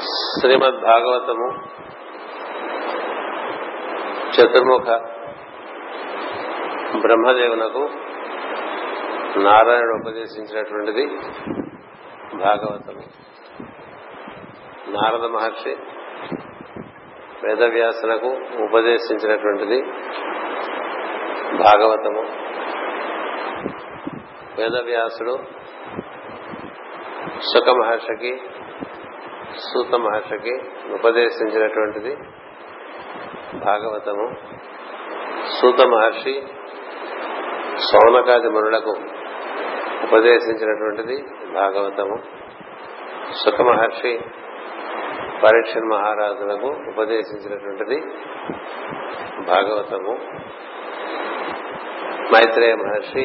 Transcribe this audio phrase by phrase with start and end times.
[0.00, 1.46] శ్రీమద్ భాగవతము
[4.30, 4.86] చతుర్ముఖ
[7.00, 7.82] బ్రహ్మదేవునకు
[9.40, 11.06] నారాయణుడు ఉపదేశించినటువంటిది
[12.36, 13.04] భాగవతము.
[14.90, 15.76] నారద మహర్షి
[17.44, 18.28] వేదవ్యాసులకు
[18.64, 19.82] ఉపదేశించినటువంటిది
[21.58, 22.22] భాగవతము.
[24.58, 25.36] వేదవ్యాసుడు
[27.40, 28.49] సుఖ మహర్షికి
[29.68, 30.54] సూత మహర్షికి
[30.94, 32.12] ఉపదేశించినటువంటిది
[33.64, 34.26] భాగవతము.
[35.60, 36.34] సూత మహర్షి
[37.90, 38.94] సౌనకాది మునులకు
[40.04, 41.16] ఉపదేశించినటువంటిది
[41.54, 42.16] భాగవతము.
[43.42, 44.12] సుఖ మహర్షి
[45.42, 47.98] పరీక్షణ మహారాజులకు ఉపదేశించినటువంటిది
[49.46, 50.14] భాగవతము.
[52.32, 53.24] మైత్రేయ మహర్షి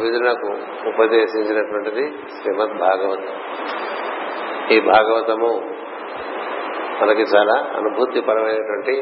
[0.00, 0.48] విధులకు
[0.88, 2.04] ఉపదేశించినటువంటిది
[2.36, 3.36] శ్రీమద్ భాగవతం
[4.70, 5.50] ఈ భాగవతము
[7.02, 8.94] మనకి చాలా అనుభూతిపరమైనటువంటి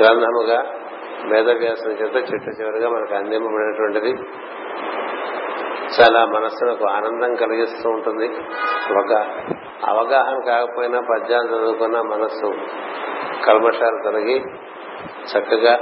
[0.00, 0.58] గ్రంథముగా
[1.24, 4.12] వేదవ్యాసం చేత చిట్ట చివరిగా మనకు అందింపబడినటువంటిది.
[6.00, 8.28] చాలా మనస్సులకు ఆనందం కలిగిస్తూ ఉంటుంది.
[8.98, 9.12] ఒక
[9.86, 12.54] అవగాహన కాకపోయినా పద్యాలు చదువుకున్న మనస్సు
[13.46, 14.38] కల్మషాలు తొలగి
[15.32, 15.74] చక్కగా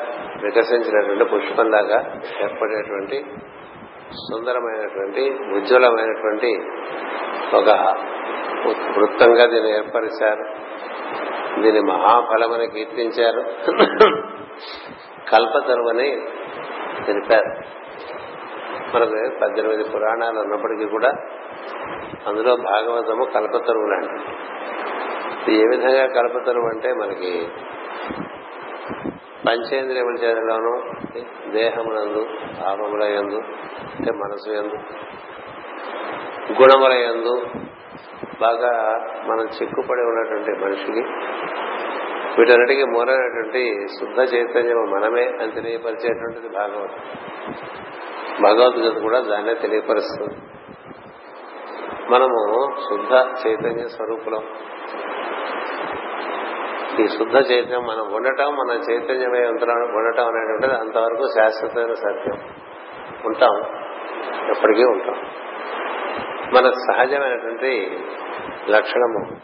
[0.42, 3.24] వికసించినటువంటి పుష్పంలాగా ఏర్పడేటువంటి
[4.16, 6.62] సుందరమైనటువంటి ఉజ్వలమైనటువంటి
[7.56, 7.68] ఒక
[8.98, 10.44] వృత్తంగా దీన్ని ఏర్పరిచారు.
[11.60, 13.40] దీని మహాఫలమని కీర్తించారు.
[15.30, 16.22] కల్పతరువని
[17.06, 17.76] తెలిపారు.
[18.94, 21.08] మనకు పద్దెనిమిది పురాణాలు ఉన్నప్పటికీ కూడా
[22.26, 27.48] అందులో భాగవతము కల్పతరువులు అంటే ఏ విధంగా కల్పతరువు అంటే మనకి
[29.46, 30.72] పంచేంద్రియముల చేతిలోనూ
[31.50, 32.26] దేహమునందు
[32.60, 33.36] భావముల ఎందు
[33.96, 34.74] అంటే మనసు ఎందు
[36.52, 37.42] గుణముల ఎందు
[38.40, 38.72] బాగా
[39.26, 41.04] మనం చిక్కుపడి ఉన్నటువంటి మనిషికి
[42.38, 47.02] వీటన్నిటికీ మూలైనటువంటి శుద్ధ చైతన్యం మనమే అని తెలియపరిచేటువంటిది భాగవతం.
[48.42, 50.34] భగవద్గీత కూడా దాన్నే తెలియపరుస్తుంది.
[52.10, 54.42] మనము శుద్ధ చైతన్య స్వరూపులం.
[57.00, 62.38] ఈ శుద్ధ చైతన్యం మనం ఉండటం మన చైతన్యమై ఉండటం అనేటువంటిది అంతవరకు శాశ్వతమైన సత్యం.
[63.26, 63.56] ఉంటాం.
[64.50, 65.14] ఎప్పటికీ ఉంటాం.
[66.54, 67.98] మన సహజమైనటువంటి
[68.70, 69.36] లక్షణము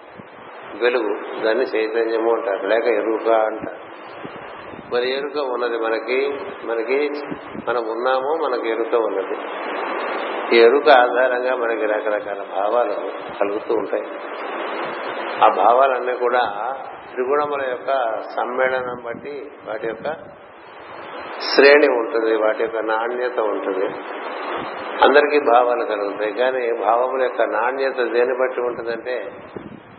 [0.82, 2.66] వెలుగు దాన్ని చైతన్యము అంటారు.
[2.66, 3.92] లేక ఎరుక అంటారు.
[4.94, 7.10] మరి ఎరుక ఉన్నది మనకి మనకి
[7.68, 9.36] మనం ఉన్నాము మనకి ఎరుక ఉన్నది.
[10.56, 13.10] ఈ ఎరుక ఆధారంగా మనకి రకరకాల భావాలు
[13.41, 14.04] కలుగుతూ ఉంటాయి.
[15.42, 16.75] ఆ భావాలన్నీ కూడా
[17.12, 20.12] త్రిగుణముల యొక్క సమ్మేళనం బట్టి వాటి యొక్క
[21.54, 23.86] శ్రేణి ఉంటుంది వాటి యొక్క నాణ్యత ఉంటుంది.
[25.04, 26.32] అందరికీ భావాలు కలుగుతాయి.
[26.32, 29.30] కానీ భావముల యొక్క నాణ్యత దేని బట్టి ఉంటుందంటే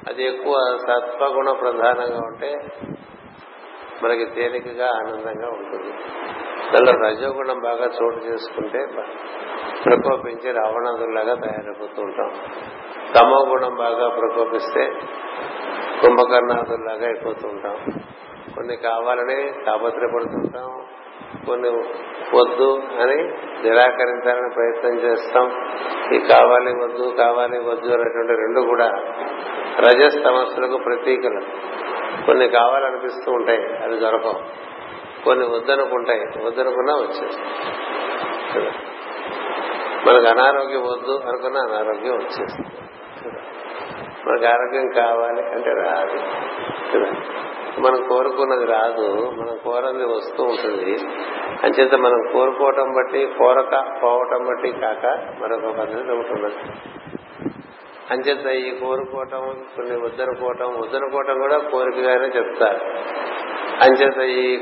[0.08, 2.62] అది ఎక్కువ సత్వగుణ ప్రధానంగా ఉంటే
[4.04, 5.94] మనకి తేలికగా ఆనందంగా ఉంటుంది.
[6.74, 8.86] దానిలో రజోగుణం బాగా చోటు చేసుకుంటే
[9.86, 12.32] ప్రకోపించి రావణాదుల్లాగా తయారైపోతూ ఉంటాం.
[13.16, 14.92] తమో గుణం బాగా ప్రకోపిస్తే
[16.04, 17.78] కుంభకర్ణాదుల్లాగా అయిపోతూ ఉంటాం
[18.56, 20.86] కొన్ని కావాలని తాపత్రపడుతుంటాం
[21.46, 21.70] కొన్ని
[22.36, 23.24] వద్దు అని
[23.64, 25.46] నిరాకరించాలని ప్రయత్నం చేస్తాం.
[26.16, 28.88] ఈ కావాలి వద్దు కావాలి వద్దు అనేటువంటి రెండు కూడా
[29.80, 31.42] రజస్ సమస్యలకు ప్రతీకలు.
[32.26, 34.40] కొన్ని కావాలనిపిస్తూ ఉంటాయి అవి దొరకవు.
[35.26, 37.48] కొన్ని వద్దనుకుంటాయి వద్దనుకున్నా వచ్చేస్తాయి.
[40.08, 42.70] మనకు అనారోగ్యం వద్దు అనుకున్నా అనారోగ్యం వచ్చేస్తుంది.
[44.28, 46.20] మనకు ఆరోగ్యం కావాలి అంటే రాదు.
[47.80, 50.92] మనం కోరుకున్నది రాదు మనం కోరంది వస్తూ ఉంటుంది.
[51.64, 55.06] అంచేత మనం కోరుకోవటం బట్టి కోరక పోవటం బట్టి కాక
[55.42, 56.56] మరొక పద్ధతి ఉంటున్నది
[58.12, 59.40] అంచేత ఈ కోరుకోవటం
[59.76, 62.86] కొన్ని వద్దనుకోవటం వద్దనుకోవటం కూడా కోరికగానే చెప్తారు.
[63.84, 64.58] అంచేత ఈ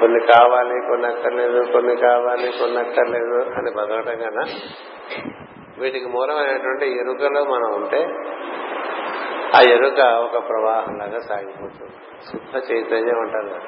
[0.00, 4.44] కొన్ని కావాలి కొన్ని అక్కర్లేదు కొన్ని కావాలి కొన్ని అక్కర్లేదు అని బతకటం కన్నా
[5.82, 8.00] వీటికి మూలమైనటువంటి ఎరుకలో మనం ఉంటే
[9.56, 11.96] ఆ ఎరుక ఒక ప్రవాహంలాగా సాగిపోతుంది.
[12.32, 13.60] శుద్ధ చైతన్యం అంటారు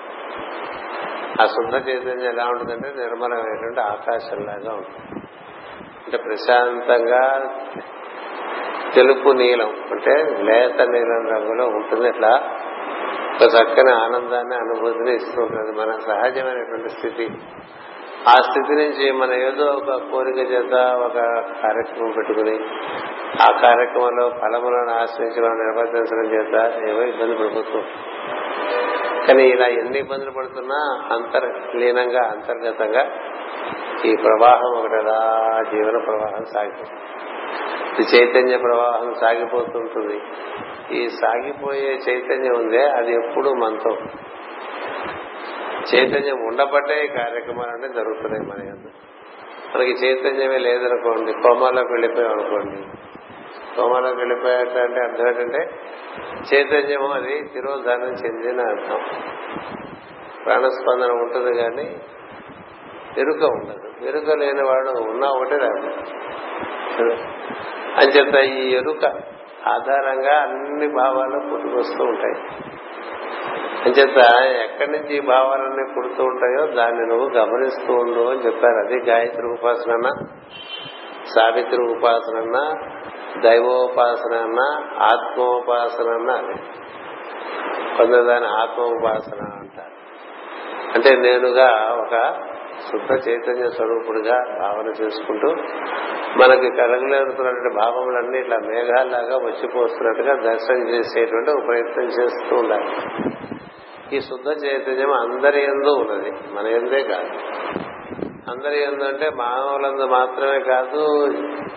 [1.42, 5.20] ఆ శుద్ధ చైతన్యం ఎలా ఉంటుందంటే నిర్మలమైనటువంటి ఆకాశంలాగా ఉంటుంది.
[6.04, 7.54] అంటే ప్రశాంతంగా
[8.94, 12.08] తెలుపు నీలం అంటే లేత నీలం రంగులో ఉంటుంది.
[12.08, 12.50] ఇట్లా
[13.34, 15.80] ఒక చక్కని ఆనందాన్ని అనుభూతిని ఇస్తూ ఉంటుంది.
[15.80, 17.26] మన సహజమైనటువంటి స్థితి.
[18.28, 21.16] ఆ స్థితి నుంచి మన ఏదో ఒక కోరిక చేత ఒక
[21.62, 22.54] కార్యక్రమం పెట్టుకుని
[23.42, 26.54] ఆ కార్యక్రమంలో ఫలములను ఆశ్రయించి మనం నిర్వర్తించడం చేత
[26.88, 27.78] ఏవో ఇబ్బంది పడిపోతూ
[29.26, 30.80] కానీ ఇలా ఎన్ని ఇబ్బందులు పడుతున్నా
[31.12, 33.04] అంతర్లీనంగా అంతర్గతంగా
[34.04, 35.18] ఈ ప్రవాహం ఒకటి అలా
[35.72, 37.00] జీవన ప్రవాహం సాగిపోతుంది.
[38.16, 40.18] చైతన్య ప్రవాహం సాగిపోతుంటుంది
[40.96, 43.96] ఈ సాగిపోయే చైతన్యం ఉందే అది ఎప్పుడు మనతో
[45.94, 48.74] చైతన్యం ఉండబట్టే ఈ కార్యక్రమాలన్నీ జరుగుతున్నాయి మన
[49.74, 52.98] మనకి చైతన్యమే లేదనుకోండి కోమాలోకి వెళ్ళిపోయాం అనుకోండి.
[53.76, 55.70] కోమాలోకి వెళ్ళిపోయాటంటే అర్థం ఏంటంటే
[56.54, 59.00] చైతన్యం అది తిరోధానం చెందిన అర్థం.
[60.44, 61.96] ప్రాణస్పందన ఉంటుంది కానీ
[63.18, 64.08] ఎరుక ఉండదు.
[64.08, 65.86] ఎరుక లేని వాడు ఉన్నా ఒకటే రాదు.
[67.96, 69.04] అంచేత ఈ ఎరుక
[69.66, 72.73] ఆధారంగా అన్ని భావాలు పుట్టుకొస్తూ ఉంటాయి.
[73.84, 78.76] అంచేత ఎక్కడి నుంచి ఈ భావాలన్నీ పుడుతూ ఉంటాయో దాన్ని నువ్వు గమనిస్తూ ఉండు అని చెప్పారు.
[78.76, 80.08] అది గాయత్రి ఉపాసన
[81.34, 82.40] సావిత్రి ఉపాసన
[83.40, 84.58] దైవోపాసన అన్న
[85.02, 86.54] ఆత్మోపాసన అన్న అది.
[87.96, 89.94] కొందరు దాని ఆత్మోపాసన అంటారు.
[90.94, 92.40] అంటే నేనుగా ఒక
[92.92, 95.48] శుద్ధ చైతన్య స్వరూపుడిగా భావన చేసుకుంటూ
[96.36, 103.33] మనకి కలగలేరుతున్నటువంటి భావములన్నీ ఇట్లా మేఘాల్లాగా వచ్చిపోస్తున్నట్టుగా దర్శనం చేసేటువంటి ప్రయత్నం చేస్తూ ఉండాలి.
[104.14, 106.30] ఈ శుద్ధ చైతన్యం అందరి ఎందు ఉన్నది.
[106.52, 107.28] మన ఎందే కాదు.
[108.50, 111.32] అందరి ఎందు అంటే మానవులందు మాత్రమే కాదు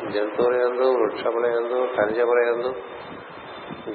[0.10, 2.76] జంతువుల ఎందు వృక్షముల ఎందు ఖనిజముల ఎందు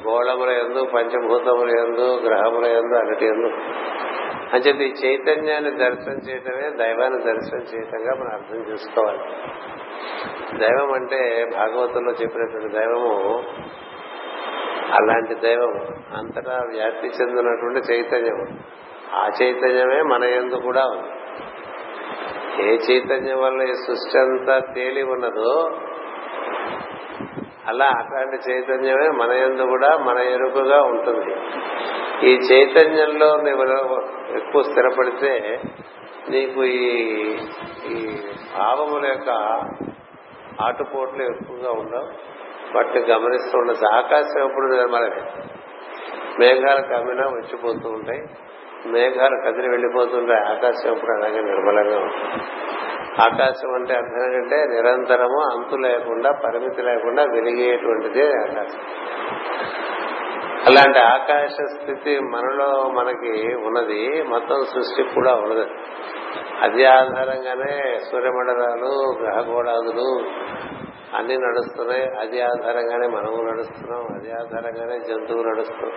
[0.09, 3.47] గోళముల ఎందు పంచభూతముల ఎందు గ్రహముల ఎందు అన్నిటి ఎందు.
[4.53, 9.19] అంచేత ఈ చైతన్యాన్ని దర్శనం చేయటమే దైవాన్ని దర్శనం చేయటంగా మనం అర్థం చేసుకోవాలి.
[10.59, 13.43] దైవం అంటే భాగవతంలో చెప్పినటువంటి దైవము
[14.93, 15.75] అలాంటి దైవం.
[16.17, 18.59] అంతటా వ్యాప్తి చెందినటువంటి చైతన్యం.
[19.15, 21.11] ఆ చైతన్యమే మన ఎందు కూడా ఉంది.
[22.63, 25.71] ఏ చైతన్యం వల్ల ఈ సృష్టి అంతా తేలి ఉన్నదో
[27.69, 31.37] అలా అట్లాంటి చైతన్యమే మన ఎందు కూడా మన ఎరుకగా ఉంటుంది.
[32.27, 34.03] ఈ చైతన్యంలో నువ్వు
[34.37, 35.61] ఎక్కువ స్థిరపడితే
[36.31, 36.91] నీకు ఈ
[37.91, 38.17] ఈ
[38.59, 39.31] భావముల యొక్క
[40.61, 42.33] ఆటుపోట్లు ఎక్కువగా ఉండవు.
[42.75, 45.21] వాటిని గమనిస్తూ ఉండదు ఆకాశం ఎప్పుడు మనకి
[46.39, 48.23] మేఘాలు కమ్మినా వచ్చిపోతూ ఉంటాయి.
[48.87, 52.45] మేఘాలు కదిలి వెళ్ళిపోతుంటాయి ఆకాశం ఎప్పుడు అలాగే నిర్మలంగా ఉంటుంది.
[53.23, 58.79] ఆకాశం అంటే అర్థం ఏంటంటే నిరంతరము అంతు లేకుండా పరిమితి లేకుండా వెలిగేటువంటిదే ఆకాశం.
[60.67, 65.71] అలాంటి ఆకాశ స్థితి మనలో మనకి ఉన్నది మొత్తం సృష్టి కూడా ఉన్నది.
[66.63, 70.25] అది ఆధారంగానే సూర్యమండలాలు గ్రహగోళాదులు
[71.15, 72.03] అన్ని నడుస్తున్నాయి.
[72.21, 74.07] అది ఆధారంగానే మనము నడుస్తున్నాం.
[74.15, 75.93] అది ఆధారంగానే జంతువు నడుస్తున్నాం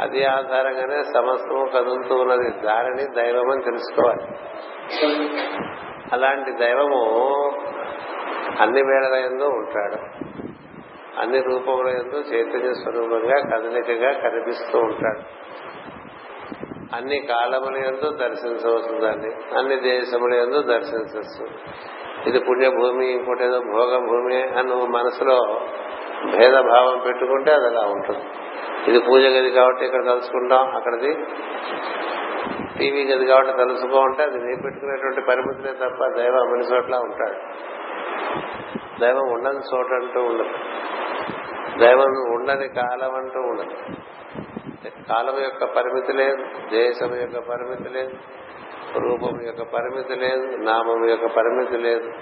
[0.00, 2.66] అది ఆధారంగానే సమస్తము కదులుతూ ఉన్నది.
[2.66, 4.22] దారిని దైవం అని తెలుసుకోవాలి.
[6.12, 7.02] అలాంటి దైవము
[8.60, 10.26] అన్ని వేళల ఎందు ఉంటాడు.
[11.20, 15.20] అన్ని రూపముల ఎందు చైతన్య స్వరూపంగా కదలికగా కనిపిస్తూ ఉంటాడు.
[16.96, 21.46] అన్ని కాలముల ఎందు దర్శించవచ్చు దాన్ని అన్ని దేశముల ఎందు దర్శించవచ్చు.
[22.26, 25.60] ఇది పుణ్యభూమి ఇంకోటి ఏదో భోగ భూమి అని నువ్వు మనసులో
[26.36, 28.24] భేదభావం పెట్టుకుంటే అది అలా ఉంటుంది.
[28.88, 31.12] ఇది పూజ గది కాబట్టి ఇక్కడ తలుచుకుంటాం అక్కడది
[32.78, 37.38] టీవీ గది కాబట్టి తలుసుకో ఉంటే అది నీ పెట్టుకునేటువంటి పరిమితులే తప్ప దైవం అమని చోట్ల ఉంటాడు.
[39.00, 40.54] దైవం ఉండని చోట అంటూ ఉండదు.
[41.78, 43.76] దైవం ఉండని కాలం అంటూ ఉండదు.
[45.08, 48.16] కాలం యొక్క పరిమితి లేదు దేశం యొక్క పరిమితి లేదు
[48.98, 52.12] రూపం యొక్క పరిమితి లేదు నామం యొక్క పరిమితి లేదు.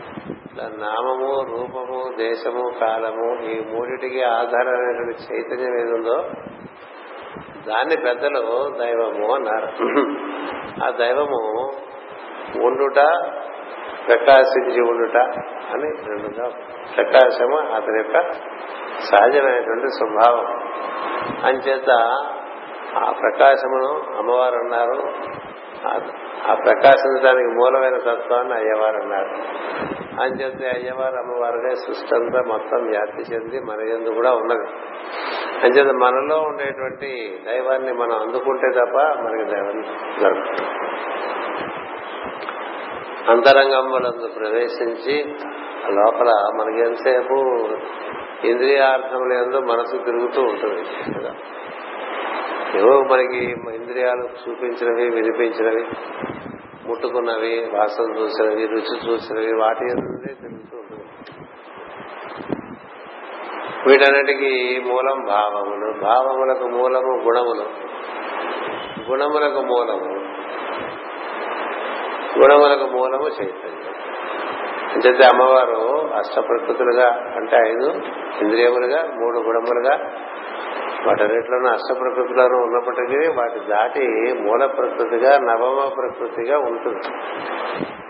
[0.52, 6.16] ఇలా నామము రూపము దేశము కాలము ఈ మూడిటికి ఆధారమైనటువంటి చైతన్యం ఏదుందో
[7.66, 9.68] దాన్ని పెద్దలు దైవము అన్నారు.
[10.84, 11.72] ఆ దైవము
[12.66, 12.96] ఉండుట
[14.08, 15.16] ప్రకాశించి ఉండుట
[15.74, 16.48] అని రెండుగా
[16.96, 18.32] ప్రకాశము అతని యొక్క
[19.04, 20.46] సహజమైనటువంటి స్వభావం.
[21.44, 21.90] అంచేత
[22.98, 25.02] ఆ ప్రకాశమును అమ్మవారు అన్నారు.
[26.50, 29.28] ఆ ప్రకాశించడానికి మూలమైన తత్వాన్ని అయ్యవారు అన్నారు.
[30.22, 34.68] అని చెప్తే అయ్యవారు అమ్మవారుగా సృష్టి అంతా మొత్తం వ్యాప్తి చెంది మన ఎందు కూడా ఉన్నది.
[35.64, 39.82] అంచేత మనలో ఉండేటువంటి దైవాన్ని మనం అందుకుంటే తప్ప మనకి దైవం
[40.22, 40.66] దొరకదు.
[43.30, 45.34] అంతరంగంబులందు ప్రవేశించి
[45.90, 47.68] లోపల మనకి ఎంతసేపు
[48.46, 50.82] ఇంద్రియార్థములందు మనసు తిరుగుతూ ఉంటుంది.
[51.18, 51.34] కదా
[52.76, 53.44] ఏవో మనకి
[53.76, 55.86] ఇంద్రియాలు చూపించినవి వినిపించినవి
[56.88, 61.02] ముట్టుకున్నవి వాసన చూసినవి రుచి చూసినవి వాటి నుండి ఉంటుంది.
[63.88, 66.00] వీటన్నిటికీ మూలం భావములు.
[66.00, 67.66] భావములకు మూలము గుణములు.
[69.10, 70.14] గుణములకు మూలము.
[72.38, 73.94] గుణములకు మూలము చైతన్యం.
[74.94, 77.92] అంచేతే అమ్మవారు అష్ట ప్రకృతులుగా అంటే ఐదు
[78.42, 80.10] ఇంద్రియములుగా మూడు గుణములుగా
[81.06, 87.06] వాటన్నిటిలోనూ అష్ట ప్రకృతిలోనూ ఉన్నప్పటికీ వాటి దాటి మూల ప్రకృతిగా నవమ ప్రకృతిగా ఉంటుంది.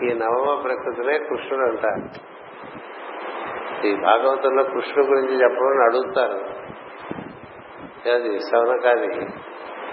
[0.05, 2.35] ఈ నవమ ప్రకృతినే కృష్ణుడు అంటారు.
[3.87, 6.65] ఈ భాగవతంలో కృష్ణుడు గురించి చెప్పడం అడుగుతారు.
[8.13, 9.07] అది సవనకాది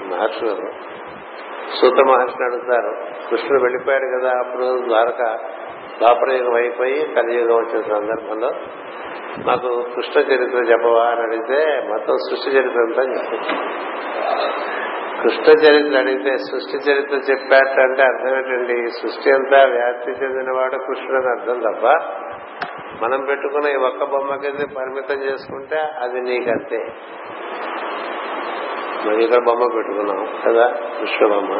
[0.06, 0.56] మహర్షులు
[1.80, 3.04] సూత మహర్షిని అడుగుతారు.
[3.30, 5.38] కృష్ణుడు వెళ్ళిపోయాడు కదా అప్పుడు ద్వారక.
[5.98, 8.50] ద్వాపరయుగం అయిపోయి కలియుగం వచ్చిన సందర్భంలో
[9.46, 13.58] మాకు కృష్ణ చరిత్ర చెప్పవా అని అడిగితే మొత్తం సృష్టి చరిత్ర అంతా చెప్తారు
[15.22, 18.90] కృష్ణ చరిత్ర అడిగితే సృష్టి చరిత్ర చెప్పాటంటే అర్థం ఏంటండి?
[18.90, 21.86] సృష్టి అంతా వ్యాప్తి చెందినవాడు కృష్ణుడు అర్థం తప్ప
[23.04, 26.76] మనం పెట్టుకున్న ఈ ఒక్క బొమ్మ కింద పరిమితం చేసుకుంటే అది నీకంతే.
[29.06, 30.66] మరి ఇక్కడ బొమ్మ పెట్టుకున్నాం కదా
[31.00, 31.52] కృష్ణ బొమ్మ.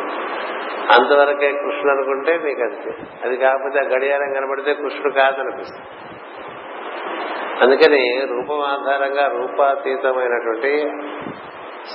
[0.95, 2.91] అంతవరకే కృష్ణుడు అనుకుంటే నీకు అంతే
[3.25, 6.12] అది కాకపోతే ఆ గడియారం కనబడితే కృష్ణుడు కాదనిపిస్తుంది.
[7.61, 10.91] అందుకని రూపం ఆధారంగా రూపాతీతమైనటువంటి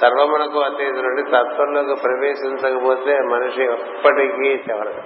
[0.02, 5.02] సర్వమునకు అతీతుడి తత్వంలోకి ప్రవేశించకపోతే మనిషి ఎప్పటికీ చెవరదు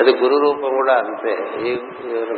[0.00, 1.36] అది గురు రూపం కూడా అంతే.
[1.68, 1.82] ఈ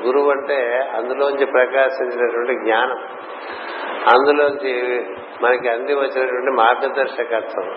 [0.07, 2.99] గురువు అంటే అందులోంచి ప్రకాశించినటువంటి జ్ఞానం.
[4.15, 5.05] అందులోంచి
[5.43, 7.75] మనకి అంది వచ్చినటువంటి మార్గదర్శకత్వం.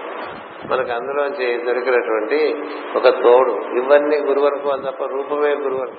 [0.72, 2.64] మనకు అందులోంచి దొరికినటువంటి
[2.96, 3.52] ఒక తోడు.
[3.52, 5.96] ఇవన్నీ గురువరకు తప్ప రూపమే గురువరకు.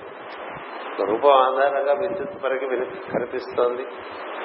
[1.01, 2.67] ఒక రూపం ఆధారంగా విద్యుత్ మనకి
[3.11, 3.85] కనిపిస్తోంది.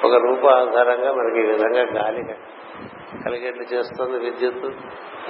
[0.03, 2.23] ఒక రూప ఆధారంగా మనకి ఈ విధంగా గాలి
[3.25, 4.75] కలిగేట్లు చేస్తుంది విద్యుత్.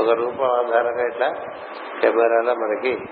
[0.02, 1.28] ఒక రూప ఆధారంగా ఇట్లా
[2.02, 3.06] కెమెరాలో మనకి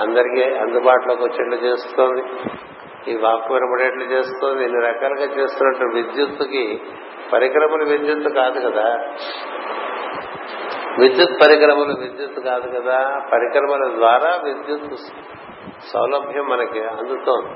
[0.00, 2.22] అందరికీ అందుబాటులోకి వచ్చేట్లు చేస్తోంది.
[3.10, 4.64] ఈ వాక్ వినబడేట్లు చేస్తోంది.
[4.64, 6.82] ఇన్ని రకాలుగా చేస్తున్నట్టు విద్యుత్తుకి
[7.32, 9.14] పరికరములు విద్యుత్ కాదు కదా.
[10.98, 13.20] విద్యుత్ పరికరములు విద్యుత్ కాదు కదా.
[13.32, 14.92] పరికరముల ద్వారా విద్యుత్
[15.92, 17.50] సౌలభ్యం మనకి అందుతోంది.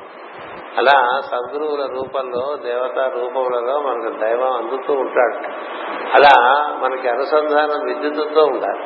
[0.79, 5.37] అలా సద్గురువుల రూపంలో దేవతా రూపములలో మనకు దైవం అందుతూ ఉంటాడు.
[6.17, 8.85] అలా మనకి అనుసంధానం విద్యుత్తుతో ఉండాలి.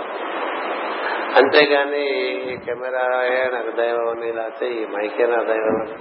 [1.37, 2.05] అంతేగాని
[2.53, 5.95] ఈ కెమెరాయే నాకు దైవం అని లేకపోతే ఈ మైకే నా దైవం అని?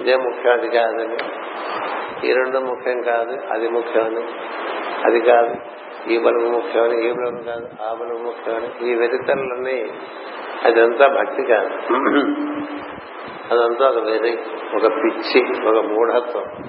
[0.00, 1.16] ఇదే ముఖ్యం అది కాదని
[2.28, 4.26] ఈ రెండు ముఖ్యం కాదు అది ముఖ్యమని
[5.06, 5.54] అది కాదు
[6.10, 9.90] ఈ బలం ముఖ్యమని ఈ బలం కాదు ఆ బలం ముఖ్యమని ఈ వెరితలన్నీ
[10.64, 11.70] అదంతా భక్తి కాదు
[13.52, 14.38] అదంతా ఒక వెర్రి
[14.76, 16.64] ఒక పిచ్చి ఒక మూఢత్వం.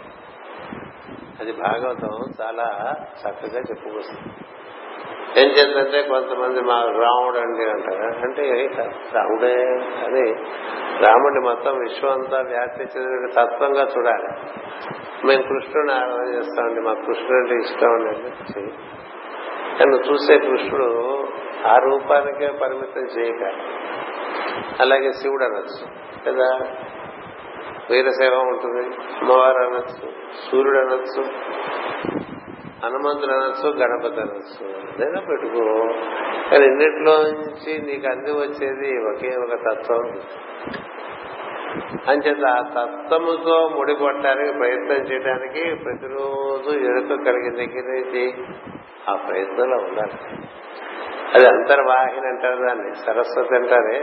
[1.39, 4.33] అది భాగవతం చాలా చక్కగా చెప్పుకొస్తుంది.
[5.41, 8.17] ఏం చేద్దంటే కొంతమంది మా రాముడు అండి అంటారు.
[8.17, 8.69] అంటే
[9.13, 9.53] రాముడే
[10.05, 10.33] అని
[11.07, 14.27] రాముడి మొత్తం విశ్వం అంతా వ్యాప్తి చెందిన తత్వంగా చూడాలి.
[15.27, 16.81] మేము కృష్ణుని ఆరాధన చేస్తామండి.
[16.81, 18.71] మా కృష్ణుడు అంటే ఇష్టం అండి
[19.81, 21.16] నన్ను చూసే కృష్ణుడు
[21.67, 23.51] ఆ రూపానికే పరిమితం చేయక
[24.79, 25.87] అలాగే శివుడు అనొచ్చు
[26.27, 26.59] కదా?
[27.89, 30.09] వీరశైవం ఉంటుంది అమ్మవారు అనొచ్చు
[30.51, 31.21] సూర్యుడు అనొచ్చు
[32.85, 35.63] హనుమంతుడు అనొచ్చు గణపతి అనొచ్చు ఏదైనా పెట్టుకో.
[36.51, 40.21] కానీ ఇన్నిట్లోంచి నీకు అంది వచ్చేది ఒకే ఒక తత్వం.
[42.07, 48.31] అంచేత ఆ తత్వముతో ముడిపడటానికి ప్రయత్నం చేయడానికి ప్రతిరోజు ఎరుక కలిగిన దగ్గర
[49.09, 50.47] ఆ ప్రయత్నంలో ఉండాలి.
[51.33, 53.99] అది అంతర్వాహిని అంటారు దాన్ని సరస్వతి అంటారే.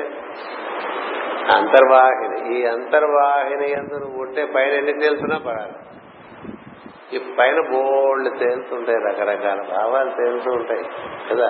[1.56, 5.72] అంతర్వాహిని ఈ అంతర్వాహిని ఎందు నువ్వు ఉంటే పైన ఎన్ని తేలుతున్నా పడాలి.
[7.12, 10.84] ఈ పైన బోల్డ్ తేలుతుంటాయి రకరకాల భావాలు తేలుతూ ఉంటాయి
[11.30, 11.48] కదా?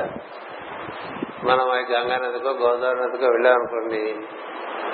[1.44, 4.16] మనం గంగా నదికో గోదావరి నదికో వెళ్ళామనుకోండి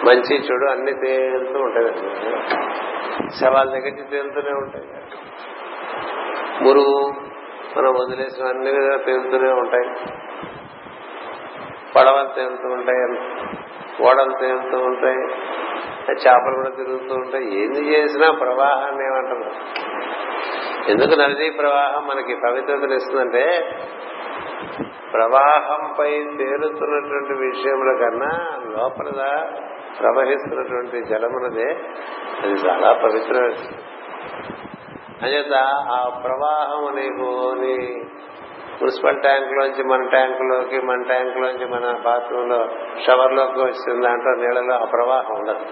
[0.06, 1.86] మంచి చెడు అన్ని తేలుతూ ఉంటాయి
[3.40, 4.84] శవాల దగ్గర నుంచి తేలుతూనే ఉంటాయి.
[6.64, 7.10] మురుగు
[7.78, 8.70] మనం వదిలేసిన అన్ని
[9.04, 10.14] తేలుతూనే ఉంటాయి.
[11.96, 13.20] పడవలు తేలుతూ ఉంటాయి?
[14.02, 15.18] ఓడలు తేలుతూ ఉంటాయి?
[16.12, 17.62] చేపలు కూడా తిరుగుతూ ఉంటాయి.
[17.62, 19.52] ఏంది చేసినా ప్రవాహాన్ని ఏమంటారు?
[20.90, 23.60] ఎందుకు నదీ ప్రవాహం మనకి పవిత్రతను ఇస్తుందంటే
[25.12, 29.46] ప్రవాహంపై తేలుతున్నటువంటి విషయముల కన్నా లోపల
[30.00, 31.72] ప్రవహిస్తున్నటువంటి జలమునదే
[32.42, 33.54] అది చాలా పవిత్రమైన
[35.22, 35.54] అంచేత
[35.90, 38.04] ఆ ప్రవాహం నీకు నీ
[38.82, 42.68] మున్సిపల్ ట్యాంక్ లోంచి మన ట్యాంకులోకి మన ట్యాంక్ లోంచి మన బాత్రూమ్లో
[43.06, 45.66] షవర్లోకి వచ్చిన దాంట్లో నీళ్ళలో ఆ ప్రవాహం ఉండదు.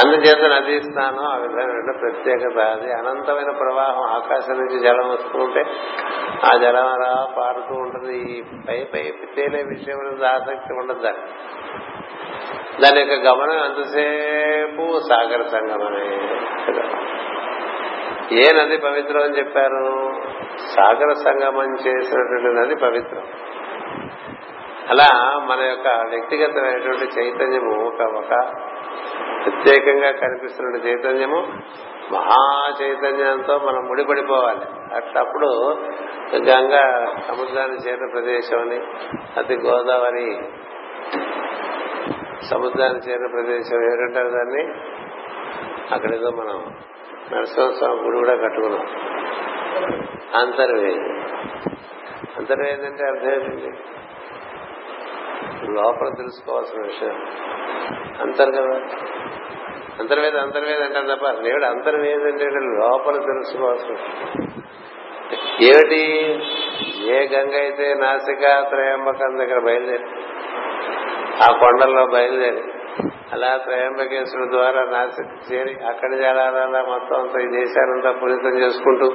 [0.00, 2.58] అందుచేత నదీ స్నానం ఆ విధమైన ప్రత్యేకత.
[2.58, 5.64] అది అనంతమైన ప్రవాహం ఆకాశం నుంచి జలం వస్తూ ఉంటే
[6.44, 8.18] ఆ జలం అలా పారుతూ ఉంటుంది.
[8.18, 11.22] ఈ పై పై తేలే విషయం ఆసక్తి ఉండదు దాన్ని
[12.82, 16.28] దాని యొక్క గమనం ఎంతసేపు సాగర సంగమనే
[18.32, 20.09] ఏ నది పవిత్రం అని చెప్పారు?
[20.48, 23.22] సాగర సంగమం చేసినటువంటి నది పవిత్రం.
[24.88, 28.28] అలా మన యొక్క వ్యక్తిగతమైనటువంటి చైతన్యము ఒక ఒక
[29.44, 31.46] ప్రత్యేకంగా కనిపిస్తున్న చైతన్యము
[32.12, 34.94] మహా చైతన్యంతో మనం ముడిపడిపోవాలి.
[34.94, 35.46] అట్లప్పుడు
[36.36, 38.80] గంగా సముద్రాన్ని చేరిన ప్రదేశం అని
[39.38, 40.38] అతి గోదావరి
[42.50, 44.62] సముద్రాన్ని చేరిన ప్రదేశం ఏమిటంటారు దాన్ని?
[45.94, 46.74] అక్కడేదో మనం
[47.32, 48.86] నరసింహస్వామి గుడి కూడా కట్టుకున్నాం.
[50.34, 51.08] అంతర్వేది.
[52.38, 53.78] అంతర్వేది అంటే అర్థం ఏంటండి
[55.72, 57.16] లోపల తెలుసుకోవాల్సిన విషయం.
[58.20, 58.80] అంతర్ కదా
[60.00, 63.96] అంతర్వేద అంతర్వేద తప్ప దేవుడు అంతర్వేది అంటే లోపల తెలుసుకోవాల్సిన
[65.60, 66.02] ఏమిటి?
[67.02, 70.04] ఏ గంగ అయితే నాసికా త్రయంబకం దగ్గర బయలుదేరి
[71.42, 72.62] ఆ కొండల్లో బయలుదేరి
[73.32, 79.06] అలా త్రయంబకేశ్వరుడు ద్వారా నాసిక చేరి అక్కడి జలాలలో మొత్తం అంతా ఈ దేశానంతా పులితం చేసుకుంటూ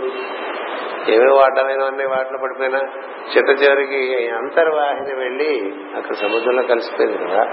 [1.12, 2.80] ఏవేవో అడ్డమైనవన్నీ వాటిలో పడిపోయినా
[3.36, 7.44] చిట్ట చివరికి అంతర్వాహిని వెళ్ళి అక్కడ సముద్రంలో కలిసిపోయింది కదా.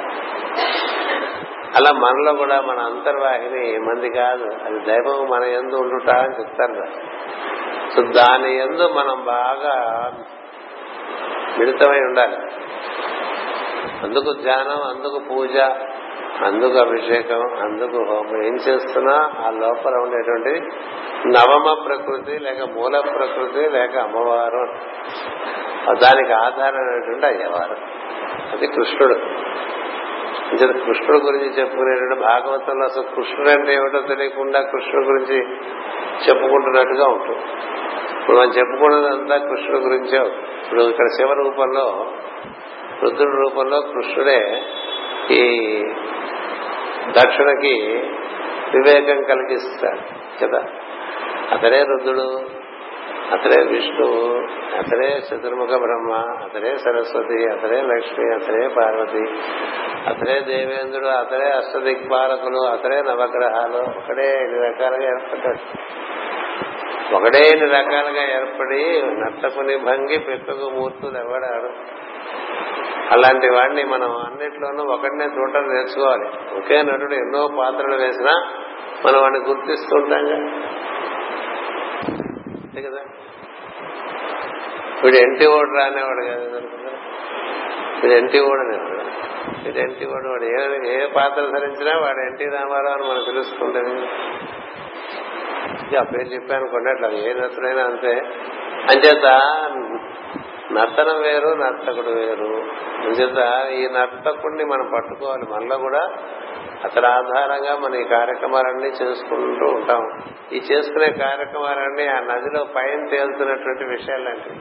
[1.76, 4.44] అలా మనలో కూడా మన అంతర్వాహిని మంది కాదు.
[4.44, 6.86] అది దైవం మన ఎందు ఉండుట అని చెప్తారు
[7.94, 9.74] సో దాని ఎందు మనం బాగా
[11.58, 12.36] మిళితమై ఉండాలి.
[14.02, 15.56] అందుకు ధ్యానం అందుకు పూజ
[16.44, 18.46] అందుకు అభిషేకం అందుకు హోమం.
[18.46, 19.30] ఏం చేస్తున్నా?
[19.46, 20.76] ఆ లోపల ఉండేటువంటి
[21.26, 24.66] నవమ ప్రకృతి లేక మూల ప్రకృతి లేక అమ్మవారు.
[25.92, 27.76] దానికి ఆధారమైనటువంటి అయ్యవారు.
[28.52, 29.14] అది కృష్ణుడు.
[30.52, 35.38] అంచేత కృష్ణుడు గురించి చెప్పుకునేటువంటి భాగవతంలో అసలు కృష్ణుడు అంటే ఏమిటో తెలియకుండా కృష్ణుడు గురించి
[36.28, 37.40] చెప్పుకుంటున్నట్టుగా ఉంటుంది.
[38.20, 40.18] ఇప్పుడు మనం చెప్పుకున్నదంతా కృష్ణుడు గురించే
[40.64, 42.06] ఇప్పుడు ఇక్కడ శివ రూపంలో
[43.02, 44.62] రుద్రుడి రూపంలో కృష్ణుడే
[45.30, 45.48] ఈ
[47.10, 47.74] దక్షుడికి
[48.74, 50.02] వివేకం కలిగిస్తాడు
[50.44, 50.60] కదా?
[51.52, 52.26] అతడే రుద్రుడు
[53.32, 54.22] అతడే విష్ణువు
[54.78, 59.24] అతడే చతుర్ముఖ బ్రహ్మ అతడే సరస్వతి అతడే లక్ష్మి అతడే పార్వతి
[60.06, 65.62] అతడే దేవేంద్రుడు అతడే అష్టదిక్పాలకులు అతడే నవగ్రహాలు ఒకడే ఇన్ని రకాలుగా ఏర్పడ్డాడు.
[67.14, 68.82] ఒకడే ఎన్ని రకాలుగా ఏర్పడి
[69.20, 71.70] నట్టకుని భంగి పెట్టుకు మూర్తులు ఎవడాడు
[73.12, 76.26] అలాంటి వాడిని మనం అన్నిట్లోనూ ఒకటినే చూడటం నేర్చుకోవాలి.
[76.56, 78.34] ఒకే నటుడు ఎన్నో పాత్రలు వేసినా
[79.06, 80.24] మనం వాడిని గుర్తిస్తూ ఉంటాం
[82.84, 83.02] కదా.
[85.04, 86.60] వీడు ఎన్టీ ఓడు రానేవాడు కదా
[88.02, 89.02] వీడు ఎన్టీ ఓడు అనేవాడు
[89.64, 94.06] వీడు ఎన్టీ ఓడు వాడు ఏ ఏ పాత్ర ధరించినా వాడు ఎన్టీ రామారావు అని మనం తెలుసుకుంటుంది
[95.96, 98.12] ఆ పేరు చెప్పాను కొన్నట్లు ఏ నటుడైనా అంతే.
[98.92, 99.26] అంచేత
[100.74, 102.62] నర్తనం వేరు నర్తకుడు వేరు.
[103.00, 105.42] అంచేత ఈ నర్తకుడిని మనం పట్టుకోవాలి.
[105.50, 106.12] మనలో కూడా
[106.84, 110.22] అతడి ఆధారంగా మన ఈ కార్యక్రమాలన్నీ చేసుకుంటూ ఉంటాం.
[110.52, 114.56] ఈ చేసుకునే కార్యక్రమాలన్నీ ఆ నదిలో పైన తేలుతున్నటువంటి విషయాలంటే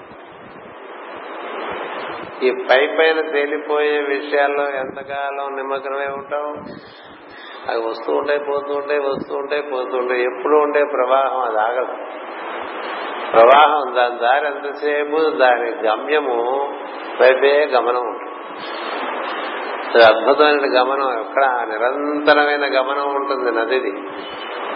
[2.43, 6.63] ఈ పై పైన తేలిపోయే విషయాల్లో ఎంతకాలం నిమగ్నమై ఉంటాం?
[7.69, 10.23] అవి వస్తూ ఉంటాయి పోతూ ఉంటాయి వస్తూ ఉంటాయి పోతూ ఉంటాయి.
[10.23, 11.93] ఎప్పుడు ఉండే ప్రవాహం అది ఆగదు.
[13.33, 15.37] ప్రవాహం దాని దారి ఎంతసేపు?
[15.37, 16.37] దాని గమ్యము
[17.21, 18.31] వైపే గమనం ఉంటుంది.
[19.95, 21.19] అది అద్భుతమైన గమనం.
[21.19, 23.91] ఎక్కడ నిరంతరమైన గమనం ఉంటుంది నదిది.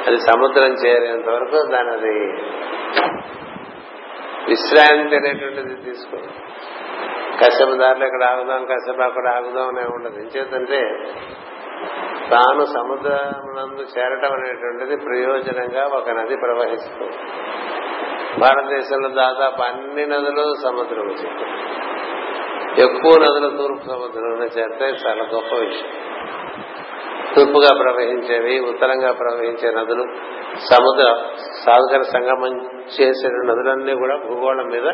[0.07, 2.15] అది సముద్రం చేరేంత వరకు దాని అది
[4.49, 6.17] విశ్రాంతి అనేటువంటిది తీసుకో
[7.41, 10.19] కశ్యప దారిలో ఇక్కడ ఆగుదాం కశ్యప అక్కడ ఆగుదాం అనే ఉండదు.
[10.19, 10.81] ఎంచేతంటే
[12.31, 17.17] తాను సముద్రమునందు చేరటం అనేటువంటిది ప్రయోజనంగా ఒక నది ప్రవహిస్తుంది.
[18.39, 21.09] భారతదేశంలో దాదాపు అన్ని నదులు సముద్రం
[22.79, 25.89] ఎక్కువ నదులు తూర్పు సముద్రంలో చేస్తే చాలా గొప్ప విషయం.
[27.35, 30.03] తూర్పుగా ప్రవహించేవి ఉత్తరంగా ప్రవహించే నదులు
[30.57, 31.15] సముద్ర
[31.65, 34.91] సాగర సంగమం చేసే నదులన్నీ కూడా భూగోళం మీద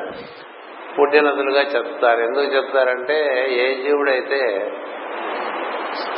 [1.00, 2.20] పుణ్య నదులుగా చెప్తారు.
[2.20, 4.72] ఎందుకు చెప్తారంటే ఏ జీవుడైతే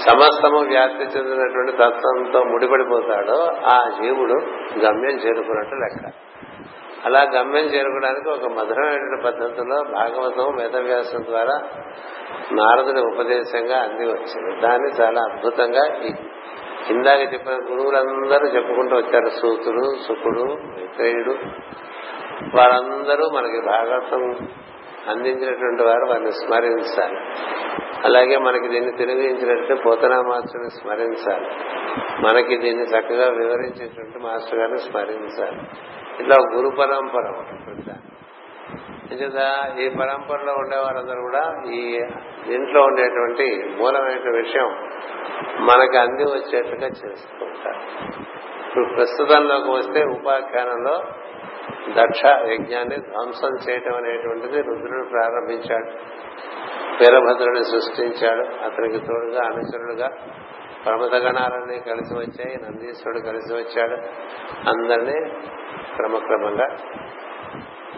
[0.10, 4.34] సమస్తము వ్యాప్తి చెందినటువంటి తత్వంతో ముడిపడిపోతాడో ఆ జీవుడు
[4.80, 6.33] గమ్యం చేరుకున్నట్టు లెక్క.
[7.06, 11.62] అలా గమ్యం చేరుకోవడానికి ఒక మధురమైన పద్ధతిలో భాగవతం వేదవ్యాసం ద్వారా
[12.52, 14.62] నారదుని ఉపదేశంగా అంది వచ్చింది.
[14.62, 15.96] దాన్ని చాలా అద్భుతంగా
[16.89, 19.30] ఇందాక చెప్పిన గురువులందరూ చెప్పుకుంటూ వచ్చారు.
[19.30, 21.32] సూతుడు సుకుడు విక్రయుడు
[22.56, 24.48] వారందరూ మనకి భాగవతం
[25.10, 27.18] అందించినటువంటి వారు వారిని స్మరించాలి.
[28.06, 31.48] అలాగే మనకి దీన్ని తెలియజేయించినట్టు పోతనా మాస్టర్ని స్మరించాలి.
[32.22, 35.62] మనకి దీన్ని చక్కగా వివరించేటువంటి మాస్టర్ గారిని స్మరించాలి.
[36.19, 37.34] ఇట్లా గురు పరంపర
[39.80, 41.99] ఈ పరంపరలో ఉండే వారందరూ కూడా ఈ
[42.54, 44.67] ఇంట్లో ఉండేటువంటి మూలమైన విషయం
[45.60, 47.80] మనకి అంది వచ్చేట్టుగా చేసుకుంటారు.
[48.67, 51.04] ఇప్పుడు ప్రస్తుతంలోకి వస్తే ఉపాఖ్యానంలో
[52.02, 55.89] దక్ష యజ్ఞాన్ని ధ్వంసం చేయటం అనేటువంటిది రుద్రుడు ప్రారంభించాడు.
[56.99, 58.43] వీరభద్రుడిని సృష్టించాడు.
[58.63, 60.10] అతనికి తోడుగా అనుచరుడుగా
[60.86, 62.58] ప్రమద గణాలన్నీ కలిసి వచ్చాయి.
[62.58, 63.95] నందీశ్వరుడు కలిసి వచ్చాడు.
[64.69, 65.39] అందరినీ
[65.96, 66.68] క్రమక్రమంగా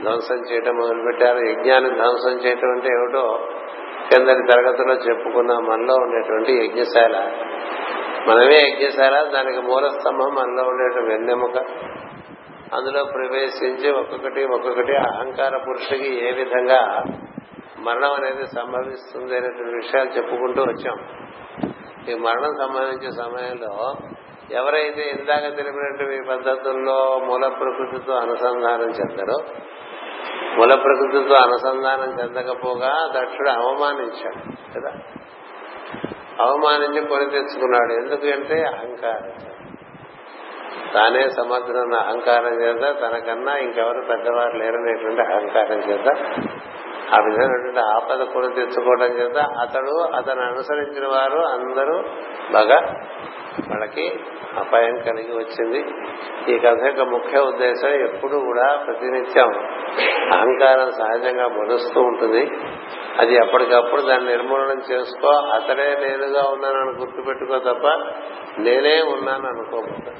[0.01, 1.37] ధ్వంసం చేయటం మొదలుపెట్టారు.
[1.37, 3.39] యజ్ఞాన్ని ధ్వంసం చేయటం అంటే ఏమిటో
[4.09, 7.31] కిందటి తరగతిలో చెప్పుకున్న మనలో ఉండేటువంటి యజ్ఞశాల.
[8.27, 11.57] మనమే యజ్ఞశాల దానికి మూలస్తంభం మనలో ఉండేటువంటి వెన్నెముక.
[12.73, 17.03] అందులో ప్రవేశించి ఒక్కొక్కటి ఒక్కొక్కటి అహంకార పురుషుడికి ఏ విధంగా
[17.79, 20.97] మరణం అనేది సంభవిస్తుంది అనేటువంటి విషయాలు చెప్పుకుంటూ వచ్చాం.
[22.09, 23.95] ఈ మరణం సంబంధించిన సమయంలో
[24.51, 29.37] ఎవరైతే ఇందాక తెలిపినటువంటి పద్ధతుల్లో మూల ప్రకృతితో అనుసంధానం చెందరో
[30.57, 34.89] మూల ప్రకృతితో అనుసంధానం చెందకపోగా దక్షుడు అవమానించాడు కదా?
[36.41, 37.93] అవమానించి కొని తెచ్చుకున్నాడు.
[37.93, 39.33] ఎందుకంటే అహంకారం
[40.93, 46.07] తానే సమర్థుడన్న అహంకారం చేత తనకన్నా ఇంకెవరు పెద్దవారు లేరనేటువంటి అహంకారం చేత
[47.13, 52.03] ఆ విధమైనటువంటి ఆపద కూడా తెచ్చుకోవడం చేత అతడు అతను అనుసరించిన వారు అందరూ
[52.51, 52.79] బాగా
[53.69, 54.19] వాళ్ళకి
[54.57, 55.79] అపాయం కలిగి వచ్చింది.
[56.51, 59.49] ఈ కథ యొక్క ముఖ్య ఉద్దేశం ఎప్పుడు కూడా ప్రతినిత్యం
[60.33, 62.51] అహంకారం సహజంగా మరుస్తూ ఉంటుంది.
[63.19, 67.87] అది ఎప్పటికప్పుడు దాన్ని నిర్మూలనం చేసుకో అతడే నేనుగా ఉన్నానని గుర్తుపెట్టుకో తప్ప
[68.61, 70.13] నేనే ఉన్నాను అనుకోకూడదు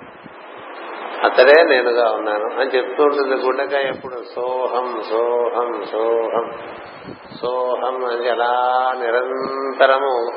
[1.24, 4.24] అతడే నేనుగా ఉన్నాను అని చెప్తూ ఉంటుంది గుండెకాయ ఎప్పుడు.
[4.36, 6.52] సోహం సోహం సోహం
[7.41, 10.32] సోహం అని అలా నిరంతరము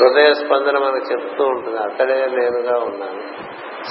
[0.00, 1.78] హృదయ స్పందన మనకు చెప్తూ ఉంటుంది.
[1.78, 3.22] అతడే నేనుగా ఉన్నాను.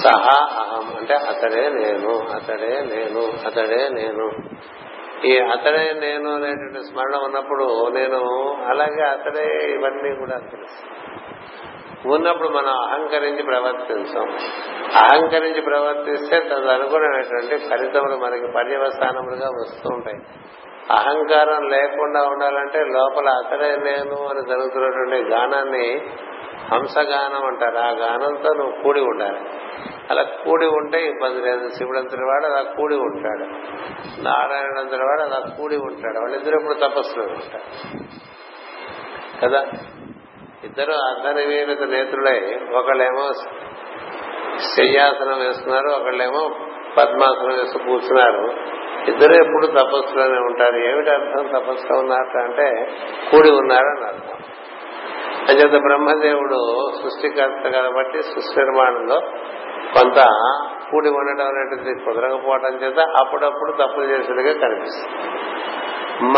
[0.02, 4.32] సహా అహం అంటే అతడే నేను అతడే నేను అతడే నేను.
[5.24, 8.20] ఈ అతడే నేను అనేటువంటి స్మరణ ఉన్నప్పుడు నేను
[8.68, 11.02] అలాగే అతడే ఇవన్నీ కూడా తెలుసు
[12.06, 14.28] ఉన్నప్పుడు మనం అహంకరించి ప్రవర్తించాం
[14.94, 20.16] అహంకరించి ప్రవర్తిస్తే తదనుగుణమైనటువంటి ఫలితములు మనకి పర్యవస్థానములుగా వస్తూ ఉంటాయి.
[20.98, 26.02] అహంకారం లేకుండా ఉండాలంటే లోపల అతడే నేను అని జరుగుతున్నటువంటి గానాన్ని
[26.72, 27.78] హంసగానం అంటారు.
[27.78, 29.40] ఆ గానంతో నువ్వు కూడి ఉండాలి.
[30.10, 31.68] అలా కూడి ఉంటే ఇబ్బంది లేదు.
[31.68, 33.44] శివుడంతటి వాడు అలా కూడి ఉంటాడు.
[34.22, 36.18] నారాయణంతటి వాడు అలా కూడి ఉంటాడు.
[36.18, 37.98] వాళ్ళిద్దరు ఇప్పుడు తపస్సులో ఉంటారు.
[39.44, 39.64] కదా?
[40.64, 42.38] ఇద్దరు అర్ధనిమీలిత నేత్రులై
[42.78, 43.24] ఒకళ్ళేమో
[44.58, 46.42] శయ్యాసనం వేస్తున్నారు ఒకళ్ళేమో
[46.98, 48.44] పద్మాసనం వేసి కూర్చున్నారు.
[49.10, 50.76] ఇద్దరు ఎప్పుడు తపస్సులోనే ఉంటారు.
[50.76, 52.86] ఏమిటి అర్థం తపస్సులో ఉన్నట్టు అంటే
[53.30, 54.38] కూడి ఉన్నారని అర్థం
[55.42, 56.58] అంచేత బ్రహ్మదేవుడు
[57.02, 59.20] సృష్టికర్త కాబట్టి సృష్టి నిర్మాణంలో
[59.94, 60.20] కొంత
[60.90, 65.38] కూడి ఉండడం అనేటువంటిది కుదరకపోవడం చేత అప్పుడప్పుడు తప్పులు చేసేదిగా కనిపిస్తుంది.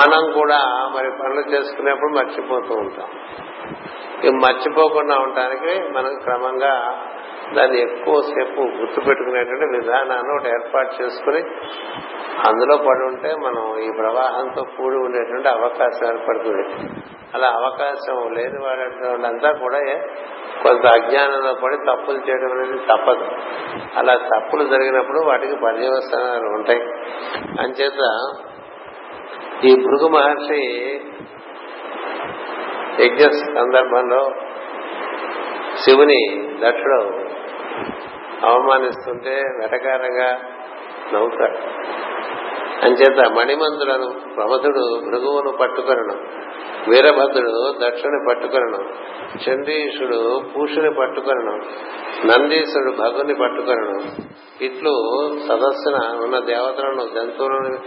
[0.01, 0.61] మనం కూడా
[0.95, 3.09] మరి పనులు చేసుకునేప్పుడు మర్చిపోతూ ఉంటాం.
[4.23, 7.05] మర్చిపోకుండా ఉండటానికి మనం క్రమంగా
[7.57, 11.43] దాన్ని ఎక్కువసేపు గుర్తు పెట్టుకునేటువంటి విధానాన్ని ఒకటి ఏర్పాటు చేసుకుని
[12.49, 16.65] అందులో పడి ఉంటే మనం ఈ ప్రవాహంతో కూడి ఉండేటువంటి అవకాశం ఏర్పడుతుంది.
[17.35, 19.79] అలా అవకాశం లేని వాళ్ళంతా కూడా
[20.63, 23.27] కొంత అజ్ఞానంలో పడి తప్పులు చేయడం అనేది తప్పదు.
[23.99, 26.83] అలా తప్పులు జరిగినప్పుడు వాటికి పర్యవసనాలు ఉంటాయి.
[27.61, 28.03] అంచేత
[29.65, 30.63] ఈ భృగు మహర్షి
[33.01, 33.23] యజ్ఞ
[33.59, 34.31] సందర్భంలో
[35.79, 36.21] శివుని
[36.65, 37.01] దక్షుడు
[38.47, 40.31] అవమానిస్తుంటే వెటకారంగా
[41.15, 41.59] నవ్వుతాడు.
[42.85, 46.17] అంచేత మణిమంతులను ప్రమథుడు భృగువును పట్టుకొనను
[46.91, 48.81] వీరభద్రుడు దక్షుని పట్టుకొనను
[49.45, 51.55] చండీషుడు పూషుని పట్టుకొనను
[52.27, 54.01] నందీశుడు భగుని పట్టుకొనను.
[54.65, 54.93] ఇట్లు
[55.49, 57.79] సదస్సున ఉన్న దేవతలను జంతువులను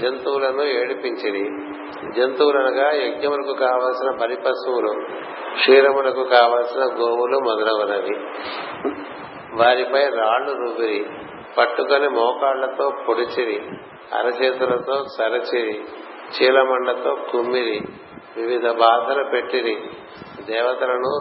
[0.00, 1.44] జంతువులను ఏడిపించిరి.
[2.16, 4.92] జంతువులనగా యజ్ఞములకు కావలసిన పరిపశువులు
[5.54, 8.16] క్షీరములకు కావలసిన గోవులు మొదలవనవి
[9.56, 11.06] వారిపై రాళ్ళు రుబిరి
[11.58, 13.60] పట్టుకొని మోకాళ్ళతో పొడిచిరి
[14.14, 15.84] అరచేతులతో సరచిరి
[16.34, 17.80] చీలమండతో కుమ్మిరి
[18.36, 19.76] వివిధ బాధలు పెట్టిరి.
[20.44, 21.12] దేవతలను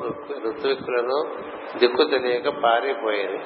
[0.49, 1.19] ఋత్విక్కులను
[1.77, 3.39] దిక్కు తెలియక పారిపోయేది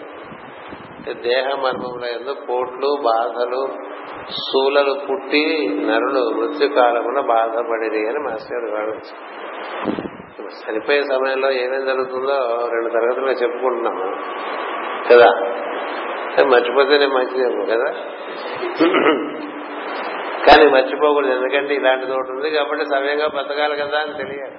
[1.14, 3.68] దేహ మర్మముల ఎందు పోట్లు బాధలు
[4.32, 8.94] శూలలు పుట్టి నరులు మృత్యుకాలమున బాధపడిరి అని మాస్టర్ గారు
[10.40, 14.16] చనిపోయే సమయంలో ఏమేం జరుగుతుందో రెండు తరగతులుగా చెప్పుకుంటున్నాము.
[15.12, 15.32] కదా?
[16.46, 17.92] మర్చిపోతేనే మంచిదేమో కదా?
[20.48, 24.56] కానీ మర్చిపోకూడదు ఎందుకంటే ఇలాంటిది ఒకటి ఉంది కాబట్టి సవ్యంగా బతకాలి కదా అని తెలియాలి.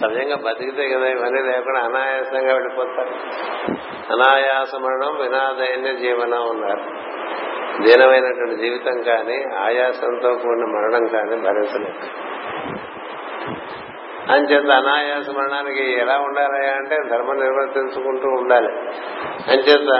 [0.00, 3.14] సవ్యంగా బతికితే కదా ఇవన్నీ లేకుండా అనాయాసంగా వెళ్ళిపోతారు.
[4.12, 7.15] అనాయాస మరణం వినాదైన్య జీవనం ఉన్నారు
[7.82, 12.00] దీనమైనటువంటి జీవితం కానీ ఆయాసంతో కూడిన మరణం కానీ భరించలేదు.
[14.32, 18.72] అంచేత అనాయాస మరణానికి ఎలా ఉండాలి అంటే ధర్మం నిర్వర్తించుకుంటూ ఉండాలి.
[19.52, 19.90] అంచేత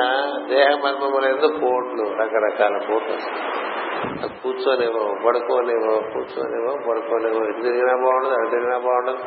[0.48, 3.18] దేహ మర్మములు ఎందుకు పోట్లు రకరకాల పోట్లు
[4.26, 9.18] కూర్చోనివో పడుకోనివో కూర్చోనివో పడుకోనివో ఇటు తిరిగినా బాగుండదు అటు తిరిగినా బాగుండదు.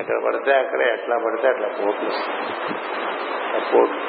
[0.00, 2.10] ఎక్కడ పడితే అక్కడే ఎట్లా పడితే అట్లా పోట్లు
[3.74, 4.00] పోట్లు.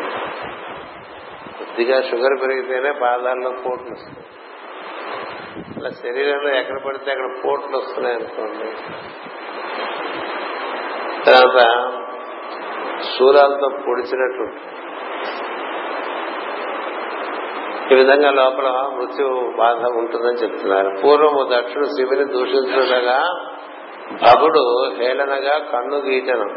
[1.79, 4.25] కొద్దిగా షుగర్ పెరిగితేనే పాదాల్లో పోట్లు వస్తాయి
[5.77, 8.65] అలా శరీరంలో ఎక్కడ పడితే అక్కడ పోట్లు వస్తున్నాయి అనుకోండి.
[11.25, 11.59] తర్వాత
[13.03, 14.47] శూలాలతో పొడిచినట్టు
[17.93, 20.91] ఈ విధంగా లోపల మృత్యు బాధ ఉంటుందని చెప్తున్నారు.
[21.03, 23.19] పూర్వము దక్షుడు శివుని దూషించుండగా
[24.27, 24.65] భగుడు
[24.99, 26.49] హేళనగా కన్ను గీటను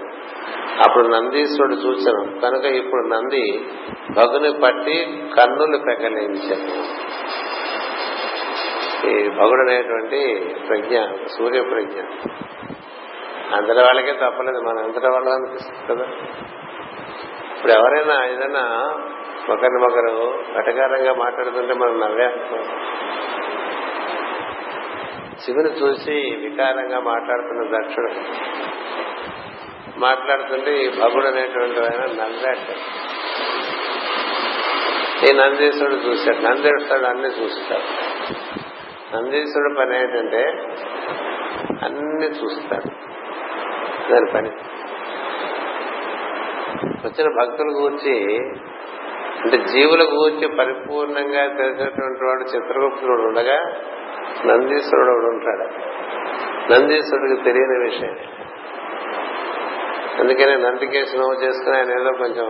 [0.86, 2.40] అప్పుడు నందీశ్వరుడు చూశాను.
[2.40, 3.68] కనుక ఇప్పుడు నంది
[4.16, 4.96] భగుని పట్టి
[5.36, 6.76] కన్నులు పెకలించాను
[9.10, 10.20] ఈ భగుడు అనేటువంటి
[10.68, 11.04] ప్రజ్ఞ
[11.38, 12.00] సూర్య ప్రజ్ఞ
[13.56, 16.04] అందరి వాళ్ళకే తప్పలేదు మన అంతటి వాళ్ళు అనిపిస్తుంది కదా.
[17.56, 18.62] ఇప్పుడు ఎవరైనా ఏదైనా
[19.50, 22.68] ఒకరిని ఒకరు కటకారంగా మాట్లాడుతుంటే మనం నవ్వేస్తున్నాం
[25.44, 28.10] శివుని చూసి వికారంగా మాట్లాడుతున్న దక్షుడు.
[29.96, 32.56] మాట్లాడుతుంటే ఈ భగుడు అనేటువంటి ఆయన నవ్వాట
[35.30, 36.36] ఈ నందీశ్వరుడు చూశాడు.
[36.36, 37.82] నందేశ్వరుడు అన్ని చూస్తాడు.
[39.16, 40.44] నందీశ్వరుడు పని ఏంటంటే
[41.86, 42.88] అన్ని చూస్తాడు.
[44.12, 44.50] దాని పని.
[47.04, 48.38] వచ్చిన భక్తుల గురించి
[49.40, 53.58] అంటే జీవుల గురించి పరిపూర్ణంగా తెలిసినటువంటి వాడు చిత్రగుప్తుడు ఉండగా
[54.46, 55.68] నందీశ్వరుడు ఉంటాడు.
[56.72, 58.31] నందీశ్వరుడికి తెలియని విషయం.
[60.22, 62.48] అందుకనే నందికేసి నవ్వు చేసుకుని ఆయన ఏదో కొంచెం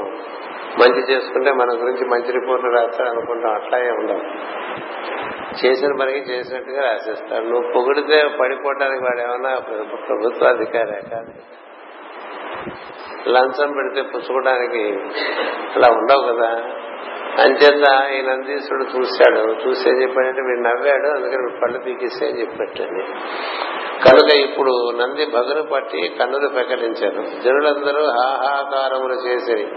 [0.81, 3.55] మంచి చేసుకుంటే మన గురించి మంచి రిపోర్ట్లు రాస్తారు అనుకుంటాం.
[3.55, 4.23] అట్లాగే ఉండవు
[5.61, 9.51] చేసిన పనికి చేసినట్టుగా రాసేస్తాడు నువ్వు పొగిడితే పడిపోవడానికి వాడు ఏమన్నా
[10.09, 11.33] ప్రభుత్వ అధికారే కాదు
[13.29, 14.85] లంచం పెడితే పుచ్చుకోవడానికి
[15.77, 16.49] అలా ఉండవు కదా.
[17.41, 19.69] అంచేత ఈ నందీశ్వరుడు చూశాడు.
[19.69, 23.05] చూసి చెప్పాడంటే వీడు నవ్వాడు అందుకని పళ్ళు పీకేసి అని చెప్పాటండి.
[24.09, 29.69] కనుక ఇప్పుడు నంది భగను పట్టి కన్నులు పెకలించారు జనులందరూ హాహాకారములు చేసి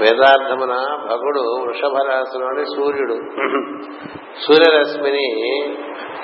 [0.00, 0.74] వేదార్థమున
[1.10, 3.16] భగుడు వృషభరాశిలోని సూర్యుడు.
[4.46, 5.26] సూర్యరశ్మిని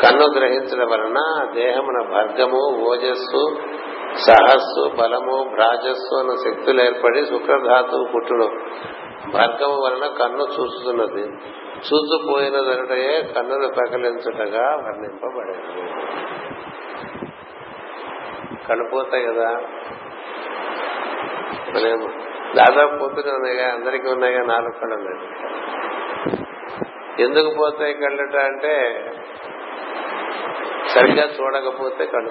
[0.03, 3.57] కన్ను గ్రహించడం వలన దేహమున భర్గము ఓజస్సు
[4.27, 8.49] సహస్సు బలము భ్రాజస్సు అన్న శక్తులు ఏర్పడి శుక్రధాతువు పుట్టును
[9.33, 11.23] భర్గము వలన కన్ను చూస్తున్నది.
[11.75, 15.91] చూచుపోయినదనటే కన్నును పెకలించుటగా వర్ణింపబడింది.
[18.69, 19.61] కళ్ళు పోతాయి కదా?
[22.55, 25.29] దాదాపు పోతూనే ఉన్నాయిగా అందరికీ ఉన్నాయిగా నాలుగు కళ్ళు ఉన్నాయి.
[27.23, 29.05] ఎందుకు పోతాయి కళ్ళుట అంటే
[30.95, 32.31] సరిగ్గా చూడకపోతే కళ్ళు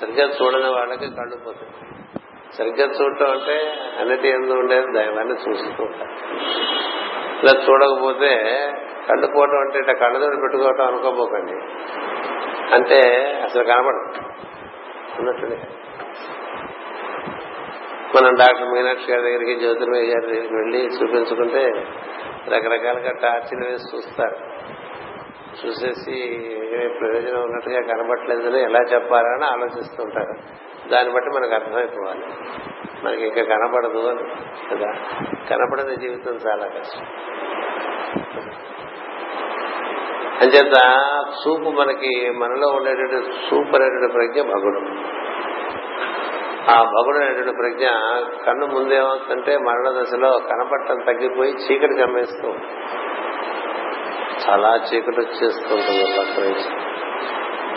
[0.00, 1.91] సరిగ్గా చూడని వాళ్ళకి కళ్ళు పోతాయి.
[2.58, 3.56] సరిగ్గా చూడటం అంటే
[4.00, 6.14] అన్నిటి ఎందు ఉండేది దైవాన్ని చూస్తూ ఉంటారు.
[7.42, 8.32] ఇలా చూడకపోతే
[9.08, 11.56] కళ్ళు పోవటం అంటే ఇట్లా కళ్ళతోటి పెట్టుకోవటం అనుకోపోకండి
[12.74, 13.00] అంటే
[13.44, 14.26] అసలు కనపడదు.
[15.18, 15.56] అన్నట్టునే
[18.16, 21.62] మనం డాక్టర్ మీనాక్షి గారి దగ్గరికి జ్యోతిర్మయ్య గారి దగ్గరికి వెళ్ళి చూపించుకుంటే
[22.48, 24.36] రకరకాలుగా టార్చిలు వేసి చూస్తారు.
[25.60, 26.16] చూసేసి
[26.64, 30.36] ఏమీ ప్రయోజనం ఉన్నట్టుగా కనబట్టలేదని ఎలా చెప్పాలని ఆలోచిస్తుంటారు
[30.90, 32.24] దాన్ని బట్టి మనకు అర్థమైపోవాలి.
[33.04, 34.22] మనకి ఇంకా కనపడదు అని
[34.70, 34.92] కదా?
[35.50, 37.06] కనపడని జీవితం చాలా కష్టం.
[40.40, 40.72] అంచేత
[41.40, 44.78] చూపు మనకి మనలో ఉండేటువంటి చూపు అనేటువంటి ప్రజ్ఞ భగుడు
[46.70, 47.86] ఆ భగుడు అనేటువంటి ప్రజ్ఞ
[48.46, 52.48] కన్ను ముందేమవుతుంటే మరణ దశలో కనపడటం తగ్గిపోయి చీకటి కమ్మేస్తూ
[54.48, 56.91] చాలా చీకటి వచ్చేస్తుంటుంది పక్క నుంచి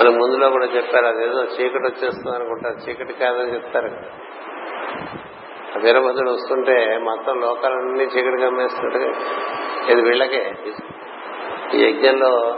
[0.01, 3.89] మన ముందులో కూడా చెప్పారు అదేదో చీకటి వచ్చేస్తుంది అనుకుంటారు చీకటి కాదని చెప్తారు.
[5.79, 9.13] వీరభద్రుడు వస్తుంటే మొత్తం లోకాలన్నీ చీకటి కమ్మేస్తున్నట్టుగా
[9.89, 10.53] ఇది వీళ్ళకే.
[11.73, 12.57] ఈ యజ్ఞంలో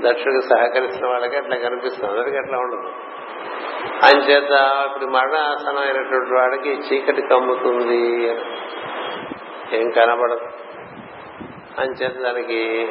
[0.00, 2.12] దక్షుడికి సహకరిస్తున్న వాళ్ళకి అట్లా కనిపిస్తుంది.
[2.12, 2.92] అందరికీ అట్లా ఉండదు.
[4.04, 4.50] ఆయన చేత
[4.86, 8.28] ఇప్పుడు మరణాసనం అయినటువంటి వాడికి చీకటి కమ్ముతుంది.
[9.72, 10.48] ఏం కనబడదు.
[11.80, 12.88] ఆయన చేత దానికి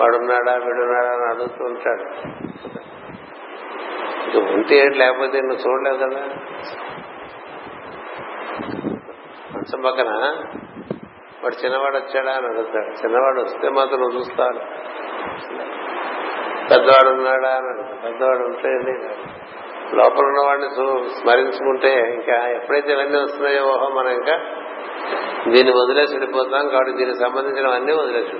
[0.00, 2.04] వాడున్నాడా వీడున్నాడా అని అడుగుతూ ఉంటాడు.
[4.26, 6.22] ఇక ఉంటే ఏంటి లేకపోతే నువ్వు చూడలేదు కదా.
[9.54, 10.10] మంచం పక్కన
[11.42, 12.90] వాడు చిన్నవాడు వచ్చాడా అని అడుగుతాడు.
[13.02, 14.60] చిన్నవాడు వస్తే మాత్రం నువ్వు చూస్తాను
[16.70, 18.02] పెద్దవాడు ఉన్నాడా అని అడుగుతాడు.
[18.02, 18.72] పెద్దవాడు ఉంటే
[19.94, 20.68] లోపల ఉన్నవాడిని
[21.20, 24.36] స్మరించుకుంటే ఇంకా ఎప్పుడైతే ఇవన్నీ వస్తున్నాయో ఓహో మనం ఇంకా
[25.50, 28.36] దీన్ని వదిలేసి వెళ్ళిపోతాం కాబట్టి దీనికి సంబంధించినవన్నీ వదిలేసి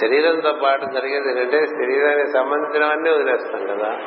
[0.00, 3.98] శరీరంతో పాటు జరిగేది ఏంటంటే శరీరానికి సంబంధించినవన్నీ వదిలేస్తాం కదా.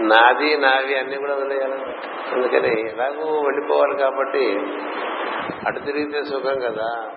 [0.00, 1.74] నాది నావి అన్ని కూడా వదిలేయాలి?
[2.34, 4.60] అందుకని ఎలాగూ వెళ్ళిపోవాలి కాబట్టి
[5.66, 7.10] అటు తిరిగితే సుఖం కదా.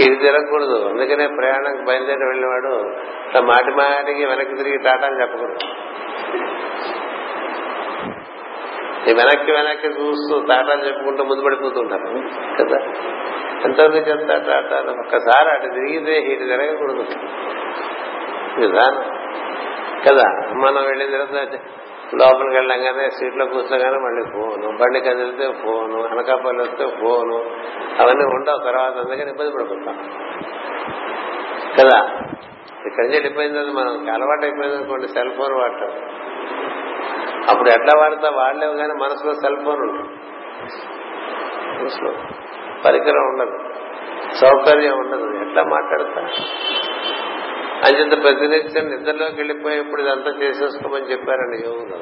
[0.00, 0.88] ఇది తిరగకూడదు.
[0.88, 2.96] అందుకనే ప్రయాణానికి బయలుదేరి వెళ్ళినవాడు
[3.40, 5.58] మాటి మాటికి వెనక్కి తిరిగి టాటా అని చెప్పకూడదు
[9.06, 12.22] వెనక్కి వెనక్కి చూస్తూ తాటాలు చెప్పుకుంటూ ముందు పడిపోతుంటారు.
[12.62, 12.78] కదా?
[13.64, 17.04] ఎంతవరకు అట్లా టాటాలు ఒక్కసారి అటు తిరిగితే ఇటు తిరగకూడదు.
[18.58, 19.02] విధానం
[20.08, 20.54] కదా?
[20.54, 21.60] మనం వెళ్ళిన తర్వాత
[22.14, 24.78] లోపలికి వెళ్ళంగానే సీట్లో కూర్చోగానే మళ్ళీ ఫోను.
[24.78, 27.36] బండి కదిలితే ఫోను అనకాపల్లి వస్తే ఫోను.
[28.02, 29.94] అవన్నీ ఉండవు తర్వాత అందుకని ఇబ్బంది పడిపోతాం.
[31.80, 32.06] కదా?
[32.86, 35.90] ఇక్కడి నుంచి వెళ్ళిపోయిందని మనం అలవాటు అయిపోయింది అనుకోండి సెల్ ఫోన్ వాడటం.
[37.50, 38.30] అప్పుడు ఎట్లా వాడతా?
[38.30, 40.08] వాడలేవు కానీ మనసులో సెల్ ఫోన్ ఉంటుంది.
[41.80, 42.14] మనసులో.
[42.84, 43.58] పరికరం ఉండదు.
[44.34, 45.48] సౌకర్యం ఉండదు.
[45.48, 46.28] ఎట్లా మాట్లాడతా
[47.86, 51.98] అంచేత ప్రతినిత్యం నిద్రలోకి వెళ్ళిపోయేప్పుడు ఇదంతా చేసేసుకోమని చెప్పారండి యోగులు.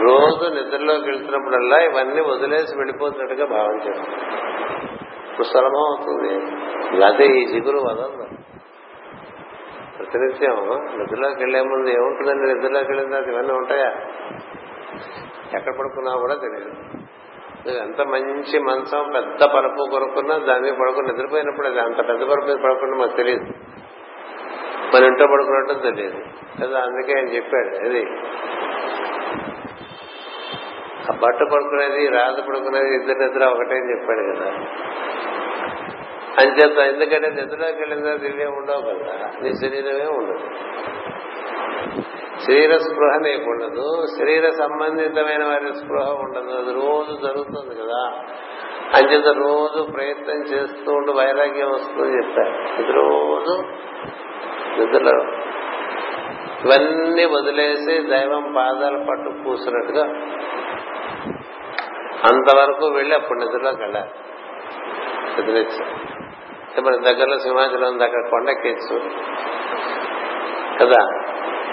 [0.00, 4.06] రోజు నిద్రలోకి వెళ్తున్నప్పుడల్లా ఇవన్నీ వదిలేసి వెళ్ళిపోతున్నట్టుగా భావం చేస్తాం
[5.30, 6.34] ఇప్పుడు సులభం అవుతుంది.
[6.96, 8.28] లేకపోతే ఈ జిగురు వదలదు.
[9.98, 10.56] ప్రతినిత్యం
[10.98, 12.54] నిద్రలోకి వెళ్ళే ముందు ఏముంటుందండి?
[12.54, 13.90] నిద్రలోకి వెళ్ళిన తర్వాత ఇవన్నీ ఉంటాయా?
[15.54, 16.97] ఎక్కడ పడుకున్నా కూడా తెలియదు
[17.66, 22.56] ఎంత మంచి మంచం పెద్ద పరుపు కొనుక్కున్నా దాని మీద పడుకుని నిద్రపోయినప్పుడు అది అంత పెద్ద పరుపు మీద
[22.56, 23.46] పడుకున్నా మాకు తెలియదు
[24.94, 26.20] మన ఇంట్లో పడుకున్నట్టు తెలియదు
[26.60, 28.02] కదా అందుకే ఆయన చెప్పాడు అది
[31.10, 34.48] ఆ బట్ట పడుకునేది రాజు పడుకునేది ఇద్దరు నిద్ర ఒకటే అని చెప్పాడు కదా.
[36.40, 40.44] అంచేత ఎందుకంటే నిద్రలోకి వెళ్ళిన తర్వాత ఇవే ఉండవు కదా నీ శరీరమే ఉండదు.
[42.46, 44.06] శరీర స్పృహ నీకు ఉండదు.
[44.18, 46.50] శరీర సంబంధితమైన వారి స్పృహ ఉండదు.
[46.50, 48.12] అది రోజు జరుగుతుంది కదా.
[48.94, 52.82] అంచేత రోజు ప్రయత్నం చేస్తూ ఉండి వైరాగ్యం వస్తుందని చెప్పారు.
[52.82, 53.62] ఇది రోజు
[54.80, 55.22] నిద్రలో.
[56.64, 60.04] ఇవన్నీ వదిలేసి దైవం పాదాలు పట్టు కూసినట్టుగా
[62.24, 64.10] అంతవరకు వెళ్ళి అప్పుడు నిద్రలోకి వెళ్ళాలి.
[65.38, 66.08] నిద్రచ్చు
[66.80, 69.02] మన దగ్గరలో సింహాచలం దగ్గర అక్కడ కొండెక్కిచ్చు
[70.80, 71.27] కదా?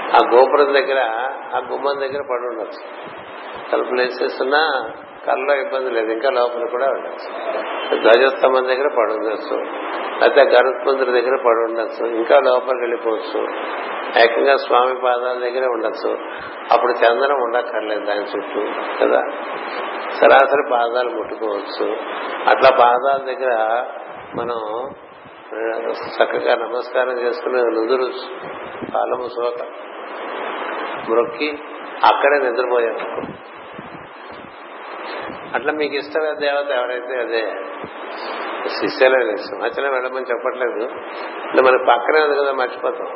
[0.05, 0.99] ఆ గోపురం దగ్గర
[1.55, 3.11] ఆ గుమ్మం దగ్గర పడి ఉండొచ్చు.
[3.71, 4.91] తలుపులు వేసేస్తున్నా
[5.27, 7.53] కళ్ళలో ఇబ్బంది లేదు ఇంకా లోపల కూడా ఉండొచ్చు.
[8.01, 9.57] ధ్వజస్తంభం దగ్గర పడి ఉండొచ్చు.
[10.19, 12.05] లేకపోతే గరుత్మంతుడి దగ్గర పడి ఉండొచ్చు.
[12.05, 13.47] ఇంకా లోపలికి వెళ్ళిపోవచ్చు.
[14.23, 16.17] ఏకంగా స్వామి పాదాల దగ్గరే ఉండొచ్చు.
[16.71, 18.59] అప్పుడు చందనం ఉండక్కర్లేదు దాని చుట్టూ
[19.05, 19.21] కదా?
[20.11, 21.91] సరాసరి పాదాలు ముట్టుకోవచ్చు.
[22.49, 23.83] అట్లా పాదాల దగ్గర
[24.35, 24.89] మనం
[25.87, 28.11] చక్కగా నమస్కారం చేసుకుని నుదురు
[28.93, 29.67] కాలము సోక
[31.09, 31.59] మొక్కి
[32.05, 32.95] అక్కడే నిద్రపోయాం
[35.55, 37.51] అట్లా మీకు ఇష్టమైన దేవత ఎవరైతే అదే
[38.69, 40.83] శిష్యులే సింహాచలం వెళ్ళమని చెప్పట్లేదు.
[41.49, 43.07] అంటే మన పక్కనే ఉంది కదా మర్చిపోతాం.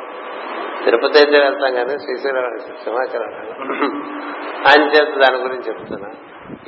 [0.84, 3.28] తిరుపతి అయితే వెళ్తాం కానీ శ్రీశైలం సింహాచలం
[4.68, 6.10] ఆయన చేత దాని గురించి చెప్తున్నా.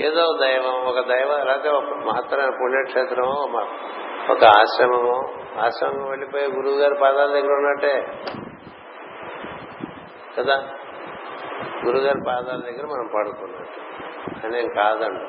[0.00, 3.62] ఏదో దైవం ఒక దైవం లేకపోతే ఒక మహత్తరమైన పుణ్యక్షేత్రమో
[4.30, 8.06] ఒక ఆశ్రమమో ఆశ్రమం వెళ్ళిపోయే గురువు గారి పాదాల దగ్గర ఉన్నట్టే
[10.38, 10.62] కదా?
[11.86, 15.24] గురుగారి పాదాల దగ్గర మనం పడుకున్నట్టు నేను కాదండి.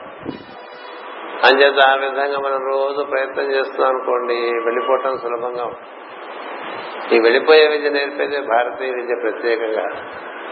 [1.48, 7.16] అంచేత ఆ విధంగా మనం రోజు ప్రయత్నం చేస్తున్నాం అనుకోండి వెళ్ళిపోవటం సులభంగా ఉంటుంది.
[7.16, 9.88] ఈ వెళ్ళిపోయే విద్య నేర్పేదే భారతీయ విద్య ప్రత్యేకంగా.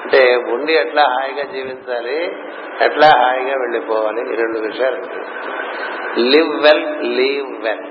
[0.04, 2.24] అంటే ఉండి ఎట్లా హాయిగా జీవించాలి
[2.82, 4.98] ఎట్లా హాయిగా వెళ్ళిపోవాలి ఈ రెండు విషయాలు
[6.20, 7.86] live well leave well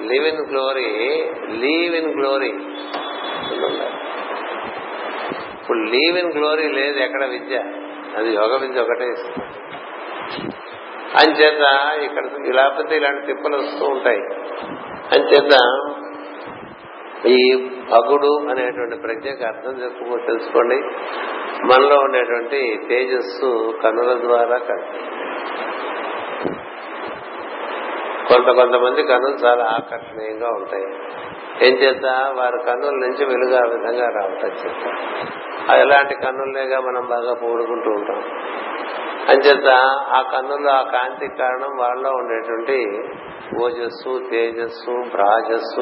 [0.00, 0.90] live in glory
[1.48, 2.52] leave in glory
[5.72, 7.58] ఇప్పుడు లీవ్ ఇన్ గ్లోరీ లేదు ఎక్కడ విద్య?
[8.16, 9.08] అది యోగ విద్య ఒకటే.
[9.08, 9.46] ఇస్తుంది
[11.20, 11.62] అంచేత
[12.02, 14.18] ఇక్కడ లేకపోతే ఇలాంటి తిప్పలు వస్తూ ఉంటాయి.
[15.12, 15.54] అంచేత
[17.26, 20.76] ఈ భగుడు అనేటువంటి ప్రజ్ఞకు అర్థం చేసుకో తెలుసుకోండి.
[21.66, 24.58] మనలో ఉండేటువంటి తేజస్సు కనుల ద్వారా
[28.28, 31.11] కొంత కొంతమంది కనులు చాలా ఆకర్షణీయంగా ఉంటాయి.
[31.62, 32.04] ఏం చేత
[32.38, 34.94] వారి కన్నుల నుంచి వెలుగు ఆ విధంగా రావటం చేత.
[35.74, 38.22] ఎలాంటి కన్నుల్నేగా మనం బాగా పోడుకుంటూ ఉంటాం.
[39.28, 39.68] అంచేత
[40.16, 43.02] ఆ కన్నుల్లో ఆ కాంతి కారణం వాళ్ళలో ఉండేటువంటి
[43.64, 45.80] ఓజస్సు తేజస్సు భ్రాజస్సు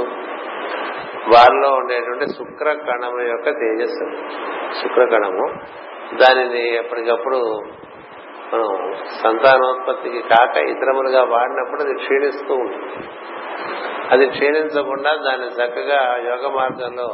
[1.34, 4.12] వారిలో ఉండేటువంటి శుక్ర కణము యొక్క తేజస్సు.
[4.82, 5.54] శుక్ర కణము
[6.16, 7.60] దానిని ఎప్పటికప్పుడు
[8.54, 8.92] మనం
[9.22, 13.06] సంతానోత్పత్తికి కాక ఇతరములుగా వాడినప్పుడు అది క్షీణిస్తూ ఉంటుంది.
[14.10, 17.08] అది క్షీణించకుండా దాన్ని చక్కగా యోగ మార్గంలో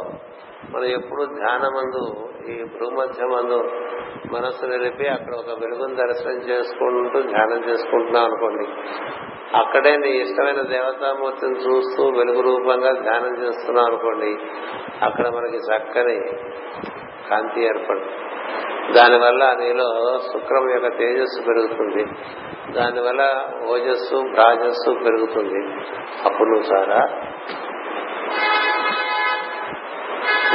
[0.69, 2.03] మనం ఎప్పుడు ధ్యానమందు
[2.49, 3.57] ఈ భూమధ్యమందు
[4.33, 8.65] మనస్సు నిలిపి అక్కడ ఒక వెలుగును దర్శనం చేసుకుంటూ ధ్యానం చేసుకుంటున్నాం అనుకోండి.
[9.57, 14.31] అక్కడే నీ ఇష్టమైన దేవతామూర్తిని చూస్తూ వెలుగు రూపంగా ధ్యానం చేస్తున్నాం అనుకోండి
[15.03, 16.17] అక్కడ మనకి చక్కని
[17.29, 18.17] కాంతి ఏర్పడుతుంది.
[18.93, 22.03] దానివల్ల నీలో శుక్రం యొక్క తేజస్సు పెరుగుతుంది.
[22.71, 25.73] దానివల్ల ఓజస్సు రాజస్సు పెరుగుతుంది.
[26.25, 27.09] అప్పుడు నువ్వు చాలా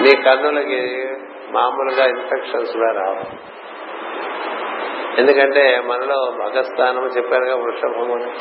[0.01, 1.09] నీ కన్నులకి
[1.51, 3.53] మామూలుగా ఇన్ఫెక్షన్స్ కూడా రావు.
[5.21, 8.33] ఎందుకంటే మనలో భగస్థానం చెప్పారుగా వృషభము అని.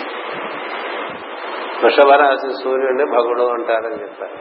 [1.84, 4.38] వృషభ రాశి సూర్యుడిని భగుడు అంటారని చెప్పారు.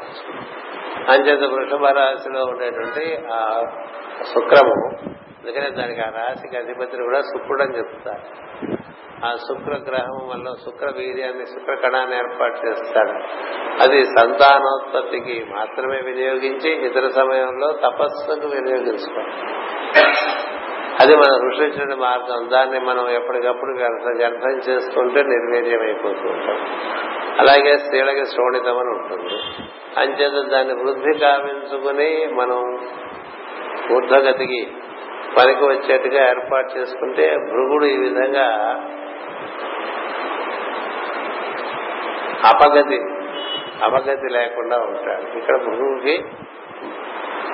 [1.10, 3.62] అంచేత వృషభ రాశిలో ఉండేటువంటి ఆ
[4.34, 5.10] శుక్రము
[5.40, 8.79] అందుకనే దానికి ఆ రాశికి అధిపతిని కూడా శుక్రుడు అని చెప్తారు.
[9.24, 13.12] ఆ శుక్ర గ్రహం వల్ల శుక్ర వీర్యాన్ని శుక్ర కణాన్ని ఏర్పాటు చేస్తాడు.
[13.82, 19.32] అది సంతానోత్పత్తికి మాత్రమే వినియోగించి ఇతర సమయంలో తపస్సుకు వినియోగించుకోవాలి.
[21.02, 22.48] అది మన ఋషించిన మార్గం.
[22.48, 26.58] దాన్ని మనం ఎప్పటికప్పుడు వ్యర్థం చేసుకుంటే చేస్తుంటే నిర్వీర్యం అయిపోతూ ఉంటాం.
[27.38, 29.34] అలాగే స్త్రీలకి శ్రోణితం అని ఉంటుంది.
[30.00, 32.80] అంచేత దాన్ని వృద్ధి కావించుకుని మనం
[33.96, 34.72] ఊర్ధగతికి
[35.38, 38.46] పనికి వచ్చేట్టుగా ఏర్పాటు చేసుకుంటే భృగుడు ఈ విధంగా
[42.44, 42.98] అపగతి
[43.84, 45.38] అపగతి లేకుండా ఉంటాడు.
[45.38, 46.14] ఇక్కడ గురువుకి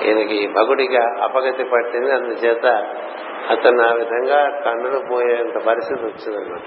[0.04, 2.12] ఈయనకి భగుడిగా అపగతి పట్టింది.
[2.12, 2.66] అందుచేత
[3.50, 6.60] అతను ఆ విధంగా కన్నులు పోయేంత పరిస్థితి వచ్చిందన్నమాట.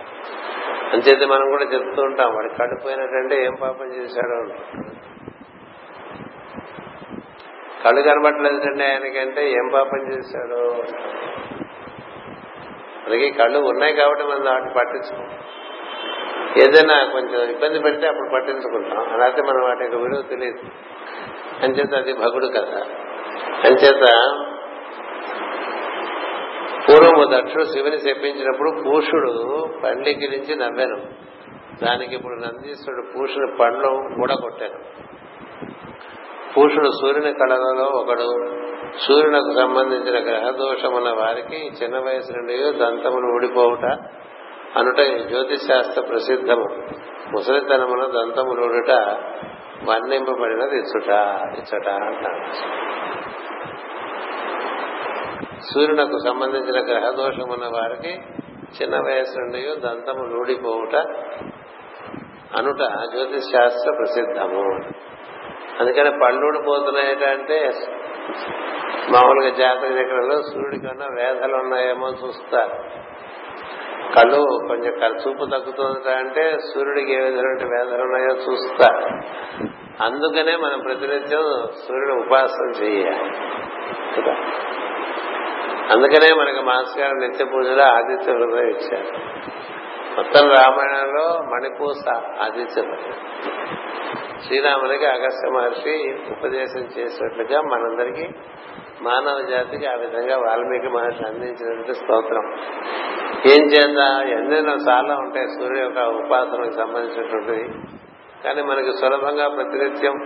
[0.93, 4.38] అంచేత మనం కూడా చెప్తూ ఉంటాం వాడు కళ్ళు పోయినట్టంటే ఏం పాపం చేశాడో
[7.84, 10.84] కళ్ళు కనబట్టలేదంటే ఆయనకంటే ఏం పాపం చేశాడో?
[13.10, 15.24] అలాగే కళ్ళు ఉన్నాయి కాబట్టి మనం వాటిని పట్టించుకో
[16.64, 19.14] ఏదైనా కొంచెం ఇబ్బంది పెడితే అప్పుడు పట్టించుకుంటాం.
[19.14, 20.62] అలాగే మనం వాటి యొక్క విలువ తెలియదు.
[21.64, 22.80] అంచేత అది భగుడు కదా
[23.66, 24.05] అంచేత
[26.86, 29.34] పూర్వము దక్షుడు శివుని చెప్పించినప్పుడు పూషుడు
[29.84, 30.97] పండికి నుంచి నవ్వాను
[31.86, 33.91] దానికి ఇప్పుడు నందీశ్వరుడు పూషుడు పండ్లు
[34.22, 34.80] కూడా కొట్టాను
[36.55, 38.30] పూషుడు సూర్యుని కళలలో ఒకడు
[38.97, 43.85] సూర్యునకు సంబంధించిన గ్రహదోషమున్న వారికి చిన్న వయసు నుండి దంతములు ఊడిపోవుట
[44.77, 46.65] అనుట జ్యోతిష్ శాస్త్ర ప్రసిద్ధము.
[47.31, 48.91] ముసలితనమున దంతములు ఊడుట
[49.89, 51.09] వర్ణింపబడినది ఇచ్చుట
[51.57, 52.43] ఇచ్చట అంటారు.
[55.73, 58.13] సూర్యునకు సంబంధించిన గ్రహదోషమున్న వారికి
[58.81, 60.95] చిన్న వయసు నుండి దంతము ఊడిపోవుట
[62.57, 64.63] అనుట జ్యోతిష్ శాస్త్ర ప్రసిద్ధము.
[65.79, 67.71] అందుకని పళ్ళూడి అంటే
[69.11, 72.75] మామూలుగా జాతక చక్రంలో సూర్యుడి కన్నా వేధలు ఉన్నాయేమో చూస్తారు.
[74.15, 78.88] కళ్ళు కొంచెం చూపు తగ్గుతుంది అంటే సూర్యుడికి ఏ విధమైన వేధలు ఉన్నాయో చూస్తా
[80.01, 81.45] అందుకనే మనం ప్రతినిత్యం
[81.88, 83.32] సూర్యుడు ఉపాసన చేయాలి.
[85.91, 89.39] అందుకనే మనకి మాస్ గారు నిత్య పూజలో ఆదిత్య హృదయం ఇచ్చారు.
[90.16, 92.03] మొత్తం రామాయణంలో మణిపూస
[92.41, 92.82] ఆదిత్య
[94.47, 95.95] శ్రీరాములకి అగస్త్య మహర్షి
[96.32, 98.26] ఉపదేశం చేసినట్లుగా మనందరికీ
[99.01, 102.45] మానవ జాతికి ఆ విధంగా వాల్మీకి మహర్షి అందించినటువంటి స్తోత్రం.
[103.53, 104.07] ఏం చేద్దా?
[104.30, 107.66] ఎన్నెన్నో చాలా ఉంటాయి సూర్యుడు యొక్క ఉపాసనకు సంబంధించినటువంటివి
[108.43, 110.18] కానీ మనకి సులభంగా ప్రతినిత్యం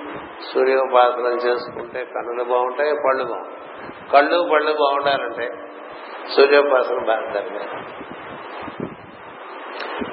[0.54, 3.60] సూర్యోపాసనం చేసుకుంటే కన్నులు బాగుంటాయి పళ్ళు బాగుంటాయి.
[4.14, 5.48] కళ్ళు పళ్ళు బాగుండాలంటే
[6.36, 7.62] సూర్యోపాసన బాగుంటుంది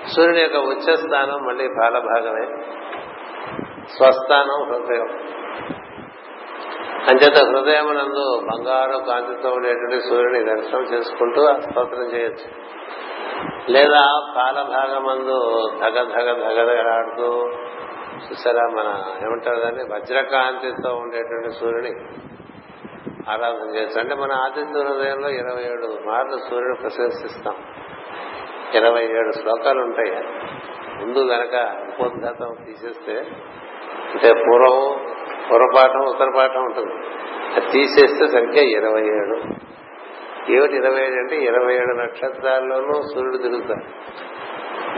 [0.08, 2.46] సూర్యుని యొక్క ఉచ్చ స్థానం మళ్ళీ బాలభాగమే
[3.96, 5.08] స్వస్థానం హృదయం.
[7.10, 12.70] అంచేత హృదయమునందు బంగారు కాంతితో ఉండేటువంటి సూర్యుని దర్శనం చేసుకుంటూ స్తోత్రం చేయొచ్చు.
[13.70, 17.50] లేదా కాలభాగమందు ధగ ధగ ధగధగలాడుతూ
[18.14, 19.84] చూసారా మన ఏమంటారు దాన్ని?
[19.84, 21.92] వజ్రకాంతితో ఉండేటువంటి సూర్యుని
[23.30, 24.00] ఆరాధన చేయొచ్చు.
[24.00, 27.54] అంటే మన ఆదిత్య హృదయంలో ఇరవై ఏడు మార్లు సూర్యుడు ప్రశంసిస్తాం.
[28.74, 30.12] ఇరవై ఏడు శ్లోకాలు ఉంటాయి
[31.00, 33.12] ముందు గనక ఉపోద్ఘాతం తీసేస్తే
[34.14, 35.00] అంటే పూర్వం
[35.50, 36.94] పూర్వపాఠం ఉత్తరపాఠం ఉంటుంది.
[37.56, 39.36] అది తీసేస్తే సంఖ్య ఇరవై ఏడు.
[40.52, 43.84] ఏమిటి ఇరవై ఏడు అంటే ఇరవై ఏడు నక్షత్రాల్లోనూ సూర్యుడు తిరుగుతాడు.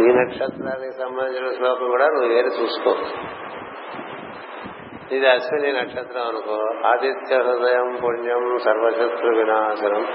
[0.03, 2.97] ఈ నక్షత్రానికి సంబంధించిన శ్లోకం కూడా నువ్వు వేరు చూసుకో
[5.13, 6.89] ఇది అశ్విని నక్షత్రం అనుకో.
[6.89, 10.07] ఆదిత్య హృదయం పుణ్యం సర్వశత్రు వినాశనం.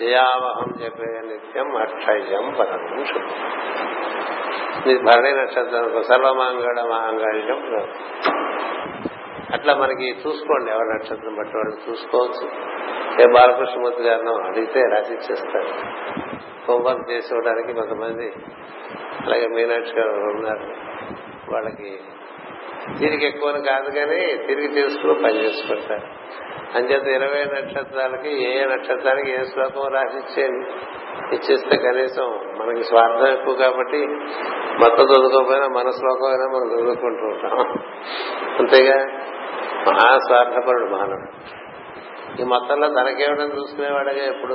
[0.00, 3.26] జయావహం చెప్పే నిత్యం అక్షయం పదం శుభం.
[4.86, 7.62] ఇది భరణి నక్షత్రం సర్వమాంగళ మాంగళ్యం.
[9.52, 12.46] అట్లా మనకి చూసుకోండి ఎవరి నక్షత్రం బట్టి వాళ్ళు చూసుకోవచ్చు.
[13.22, 15.70] ఏ బాలకృష్ణమూర్తి గారిని అడిగితే రాసి ఇచ్చేస్తారు
[16.68, 18.32] హోంవర్క్ చేసుకోవడానికి కొంతమంది
[19.26, 20.66] అలాగే మీనాక్షి గారు ఉన్నారు.
[21.52, 22.00] వాళ్ళకి
[22.98, 26.08] తిరిగి ఎక్కువ కాదు కానీ తిరిగి చేసుకుని పని చేసుకుంటారు
[26.76, 30.66] అంచేత ఇరవై నక్షత్రాలకి ఏ నక్షత్రానికి ఏ శ్లోకం రాసిచ్చేది
[31.34, 33.98] ఇచ్చేస్తే కనీసం మనకి స్వార్థం ఎక్కువ కాబట్టి
[34.80, 37.58] మొత్తం చదువుకోకపోయినా మన శ్లోకం అయినా మనం చదువుకుంటూ ఉంటాం.
[38.58, 39.04] అంతేగా
[39.90, 41.58] మహాస్వార్థపరుడు మానవుడు
[42.40, 44.54] ఈ మొత్తంలో తనకేమిటని చూసుకునేవాడగా ఎప్పుడు?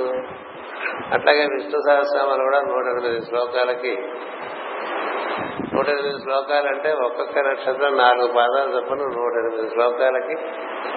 [1.12, 3.96] అట్లాగే విష్ణు సహస్రామాలు కూడా నూట ఎనిమిది శ్లోకాలకి
[5.74, 10.34] నూట ఎనిమిది శ్లోకాలంటే ఒక్కొక్క నక్షత్రం నాలుగు పాదాలు చొప్పున నూట ఎనిమిది శ్లోకాలకి.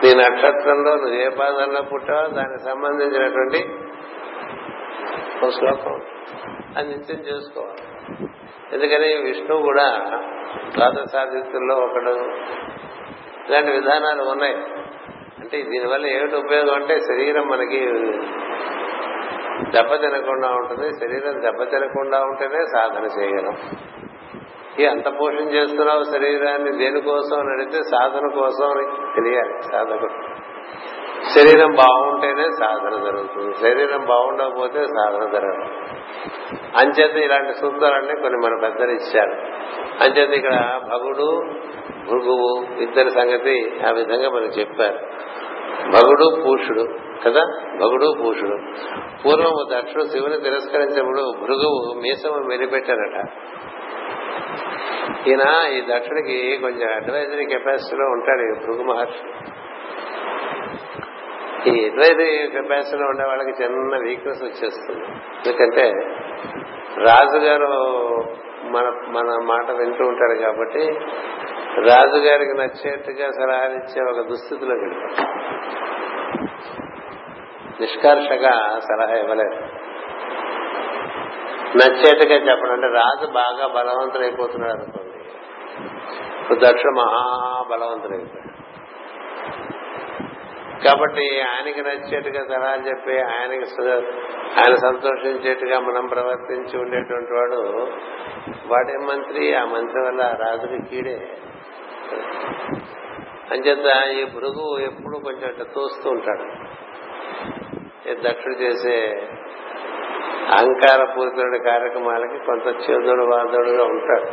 [0.04, 3.70] నీ నక్షత్రంలో నువ్వు ఏ పాదంలో పుట్టావో దానికి సంబంధించినటువంటి
[5.44, 6.02] ఒక శ్లోకం.
[6.78, 7.78] అది నిత్యం చేసుకోవాలి.
[8.74, 10.02] ఎందుకని విష్ణువు కూడా
[10.78, 12.10] ద్వాదశాదిత్యుల్లో ఒకడు.
[13.50, 14.56] ఇలాంటి విధానాలు ఉన్నాయి.
[15.40, 17.80] అంటే దీనివల్ల ఏమిటి ఉపయోగం అంటే శరీరం మనకి
[19.72, 20.94] దెబ్బ తినకుండా ఉంటుంది.
[20.94, 23.58] శరీరం దెబ్బ తినకుండా ఉంటేనే సాధన చేయగలం.
[24.80, 30.14] ఈ అంత పోషణ చేస్తున్నావు శరీరాన్ని దేనికోసం అని అడిగితే సాధన కోసం అని తెలియాలి సాధకుడు.
[31.36, 33.54] శరీరం బాగుంటేనే సాధన జరుగుతుంది.
[33.54, 35.72] శరీరం బాగుండకపోతే సాధన జరగదు.
[36.78, 39.32] అంచేత ఇలాంటి సూత్రాలన్నీ కొన్ని మన పెద్దలు ఇచ్చారు.
[40.04, 41.42] అంచేత ఇక్కడ భగుడు
[42.10, 45.00] భృగువు ఇద్దరి సంగతి ఆ విధంగా మనకు చెప్పారు.
[45.88, 46.88] భగుడు పూషుడు
[47.26, 47.42] కదా?
[47.82, 48.58] భగుడు పూషుడు.
[49.26, 53.26] పూర్వము దక్షుడు శివుని తిరస్కరించినప్పుడు భృగువు మీసము మెలిపెట్టారట.
[55.28, 59.24] ఈయన ఈ దక్షుడికి కొంచెం అడ్వైజరీ కెపాసిటీలో ఉంటాడు ఈ భృగు మహర్షి.
[61.70, 65.06] ఈ అడ్వైజరీ కెపాసిటీలో ఉండే వాళ్ళకి చిన్న వీక్నెస్ వచ్చేస్తుంది.
[65.46, 65.86] ఎందుకంటే
[66.98, 67.72] రాజుగారు
[68.66, 70.84] మన మన మాట వింటూ ఉంటాడు కాబట్టి
[71.82, 75.28] రాజుగారికి నచ్చేట్టుగా సలహాలిచ్చే ఒక దుస్థితిలో వెళ్తాడు
[77.82, 79.77] నిష్కర్షగా సలహా ఇవ్వలేదు.
[81.76, 82.74] నచ్చేట్టుగా చెప్పడం.
[82.74, 85.18] అంటే రాజు బాగా బలవంతుడైపోతున్నాడు అనుకోండి.
[86.54, 88.48] దక్షుడు మహాబలవంతుడైపోయాడు
[90.86, 93.92] కాబట్టి ఆయనకి నచ్చేట్టుగా సలహాలు చెప్పి ఆయనకి
[94.60, 97.88] ఆయన సంతోషించేట్టుగా మనం ప్రవర్తించి ఉండేటువంటి వాడు
[98.68, 101.38] వాడే మంత్రి ఆ మంత్రి వల్ల రాజుకి కీడే.
[103.52, 106.68] అంచేత ఈ భృగు ఎప్పుడు కొంచెం అట్లా తోస్తూ ఉంటాడు.
[108.28, 109.28] దక్షుడు చేసే
[110.54, 114.26] అహంకార పూరితుడి కార్యక్రమాలకి కొంత చేదుడు వాదుడుగా ఉంటాడు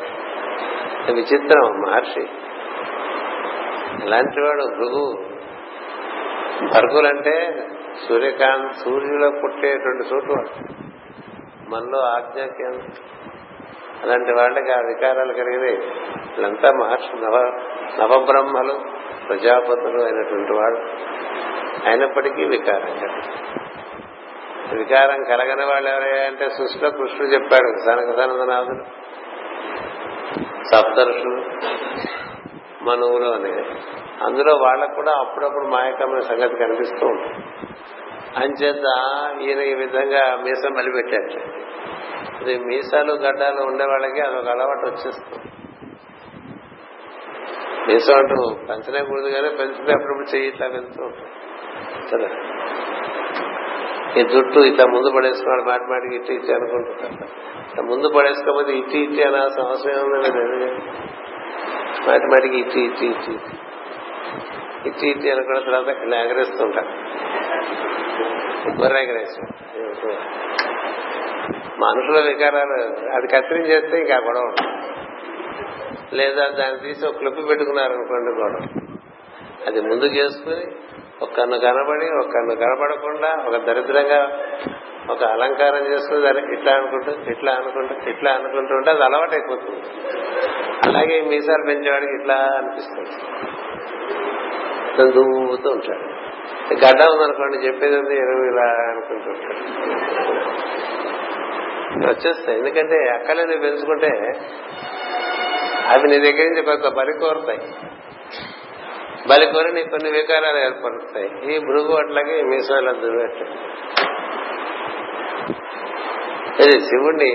[1.13, 2.29] విచిత్రం మహర్షి.
[4.07, 5.25] ఇలాంటి వాడు భృగు.
[6.75, 7.67] భర్గులంటే
[8.09, 10.73] సూర్యకాంత్ సూర్యులో పుట్టేటువంటి చోటు వాడు.
[11.69, 12.93] మనలో ఆజ్ఞాక్యం
[14.03, 17.37] అలాంటి వాళ్ళకి ఆ వికారాలు కలిగినాయి వీళ్ళంతా మహర్షి నవ
[18.01, 18.81] నవబ్రహ్మలు
[19.29, 20.79] ప్రజాపతులు అయినటువంటి వాడు.
[21.89, 23.01] అయినప్పటికీ వికారం
[24.79, 28.85] వికారం కలగని వాళ్ళు ఎవరయ్యా అంటే సృష్టిలో కృష్ణుడు చెప్పాడు సనక సనదనాథుడు
[30.73, 31.43] సప్తరుషులు
[32.85, 33.53] మనువులు అని.
[34.25, 37.45] అందులో వాళ్ళకు కూడా అప్పుడప్పుడు మాయకమైన సంగతి కనిపిస్తూ ఉంటుంది.
[38.37, 38.85] అంచేత
[39.41, 41.65] ఈయన ఈ విధంగా మీసం మలిపెట్టాడు
[42.37, 45.51] అది మీసాలు గడ్డాలు ఉండే వాళ్ళకి అదొక అలవాటు వచ్చేస్తుంది.
[47.89, 52.41] మీసం అంటూ పెంచలేకూడదు కానీ పెంచితే అప్పుడప్పుడు చెయ్యి ఇట్లా పెంచుతూ ఉంటాం
[54.19, 57.25] ఈ జుట్టు ఇట్లా ముందు పడేసుకున్నాడు మాటి మాటికి ఇట్టి ఇట్టి అనుకుంటున్నాడు.
[57.69, 60.43] ఇట్లా ముందు పడేసుకోకపోతే ఇట్టి ఇట్టి అనాల్సిన అవసరం ఏముందని
[62.09, 63.35] మాటి మాటికి ఇట్టి ఇట్టి ఇట్టి
[64.87, 66.83] ఇట్టి ఇట్టి అనుకున్న తర్వాత ఇలా ఎగరేస్తుంటా.
[68.81, 69.49] గొర్రె ఎగరేస్తాం
[71.81, 72.77] మనుషుల వికారాలు
[73.17, 74.53] అది కత్తిరించేస్తే ఇంకా గొడవ
[76.13, 78.63] లేదా దాన్ని తీసి ఒక క్లిప్ పెట్టుకున్నారనుకోండి గొడవ.
[79.67, 80.67] అది ముందు చేసుకుని
[81.23, 84.33] ఒక కన్ను కనబడి ఒక కన్ను కనబడకుండా ఒక దరిద్రంగా
[85.11, 89.83] ఒక అలంకారం చేస్తుంది ఇట్లా అనుకుంటూ ఇట్లా అనుకుంటూ ఇట్లా అనుకుంటూ ఉంటే అది అలవాటు అయిపోతుంది
[90.89, 93.11] అలాగే మీసాలు పెంచేవాడికి ఇట్లా అనిపిస్తుంది.
[95.13, 96.15] దూతూ ఉంటాడు.
[96.75, 99.61] గడ్డ ఉందనుకోండి చెప్పేది ఉంది ఎరువు ఇలా అనుకుంటూ ఉంటాడు.
[102.09, 104.07] వచ్చేస్తాయి ఎందుకంటే అక్కలేని పెంచుకుంటే
[105.89, 107.59] అవి నీ దగ్గర నుంచి కొంత బలి కోరుతాయి.
[109.31, 113.45] బలి కోరి నీకు కొన్ని వికారాలు ఏర్పరుస్తాయి ఈ భృగు అట్లాగే మీసాల దుర్వెట్టు
[116.63, 117.31] ఇది శివుణ్ణి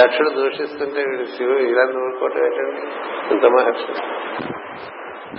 [0.00, 2.80] దక్షుడు దూషిస్తుంటే వీడు శివుడు ఇలా నూరుకోవటం ఏంటండి
[3.34, 3.92] ఇంత మహర్షి.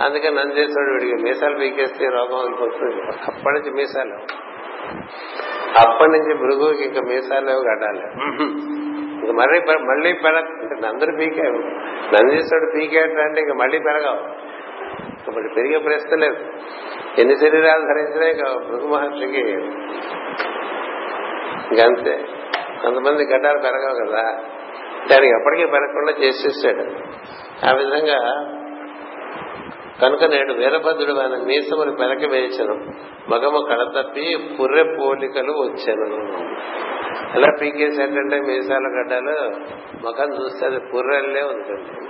[0.04, 4.16] అందుకని నందేశ్వరుడు వీడికి మీసాలు పీకేస్తే రోగం వెళ్ళిపోతుంది అప్పటి నుంచి మీసాలు.
[5.86, 8.04] అప్పటి నుంచి భృగుకి ఇంకా మీసాలు కట్టాలి.
[9.20, 10.44] ఇంక మళ్ళీ మళ్ళీ పెరగ
[10.86, 11.60] నందుడు పీకావు
[12.14, 14.22] నందీశ్వరుడు పీకేట అంటే ఇంక మళ్ళీ పెరగవు.
[15.28, 16.44] ఇప్పుడు పెరిగే ప్రశ్న లేదు.
[17.18, 19.40] ఎన్ని శరీరాలు ధరించినా ఇక భృగు మహర్షికి
[21.68, 22.24] ఇంకంతే
[22.82, 24.22] కొంతమంది గడ్డాలు పెరగవు కదా.
[25.10, 26.84] దానికి ఎప్పటికీ పెరగకుండా చేసేసాడు.
[27.68, 28.54] ఆ విధంగా
[30.02, 32.74] కనుక నేడు వీరభద్రుడు ఆయన మీసముని పెరక వేయించను
[33.30, 36.38] మగము కడతప్పి పుర్రె పోలికలు వచ్చాను.
[37.36, 39.50] ఎలా పీకేసేటంటే మీసాల గడ్డలు
[40.06, 42.08] మగం చూస్తే అది పుర్రెల్లే ఉంటుంది.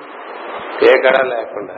[0.88, 1.74] ఏ గడ లేకుండా.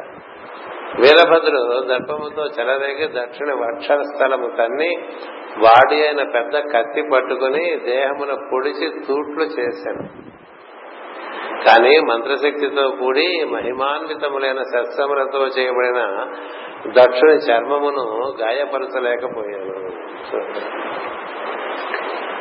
[0.99, 4.91] వీరభద్రుడు దర్పముతో చెలరేగి దక్షిణ వక్షస్థలము తన్ని
[5.59, 10.05] వాడి అయిన పెద్ద కత్తి పట్టుకుని దేహమున పొడిచి తూట్లు చేశాను
[11.67, 16.03] కానీ మంత్రశక్తితో కూడి మహిమాన్వితములైన శస్త్రములతో చేయబడిన
[16.91, 18.05] దక్షుని చర్మమును
[18.41, 19.75] గాయపరచలేకపోయాను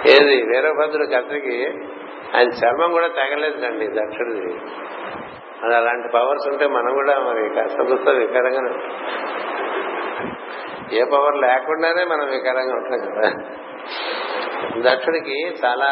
[0.06, 0.36] ఏది?
[0.44, 1.58] వీరభద్రుడి కత్తికి
[2.36, 4.54] ఆయన చర్మం కూడా తగలేదండి దక్షుడిది.
[5.64, 8.94] అది అలాంటి పవర్స్ ఉంటే మనం కూడా మరి కష్టపుస్తో వికారంగానే
[10.94, 13.32] ఏ పవర్ లేకుండానే మనం వికారంగా ఉంటాం కదా.
[14.92, 15.86] దక్షుడికి చాలా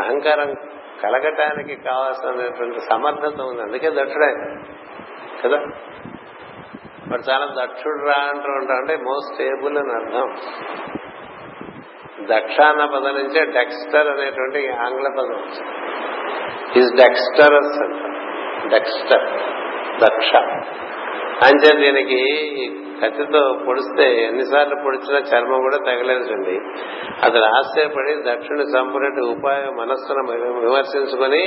[0.00, 0.54] అహంకారం
[1.02, 3.62] కలగటానికి కావాల్సినటువంటి సమర్థత ఉంది.
[3.62, 4.34] అందుకే దక్షుడే
[5.44, 5.56] కదా.
[7.08, 10.34] వాడు చాలా దక్షుడు రా అంటూ ఉంటాం అంటే మోస్ట్ స్టేబుల్ అని అర్థం.
[12.20, 15.42] దక్ష అన్న పదం నుంచే డెక్స్టర్ అనేటువంటి ఆంగ్ల పదం.
[16.76, 18.19] ఈజ్ డెక్స్టరస్ అంటారు.
[18.68, 19.26] డెక్స్టర్
[19.98, 20.30] దక్ష.
[21.46, 22.20] అంచే దీనికి
[23.00, 26.56] కత్తితో పొడిస్తే ఎన్నిసార్లు పొడిచినా చర్మం కూడా తగలేదండి
[27.20, 30.22] అతను ఆశ్చర్యపడి దక్షిణ సంపూర్ణ ఉపాయ మనస్సును
[30.60, 31.42] విమర్శించుకొని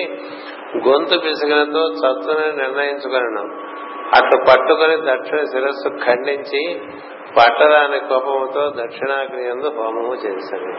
[0.88, 3.44] గొంతు పిసుకలతో చత్తుని నిర్ణయించుకున్నాను
[4.16, 6.64] అట్లు పట్టుకుని దక్షిణ శిరస్సు ఖండించి
[7.38, 10.72] పట్టరాని కోపంతో దక్షిణాగ్ని ఎందు హోమము చేశాడు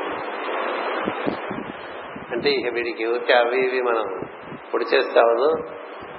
[2.32, 4.06] అంటే ఇక వీడికి ఊరికే అవి ఇవి మనం
[4.72, 5.48] పొడి చేస్తావు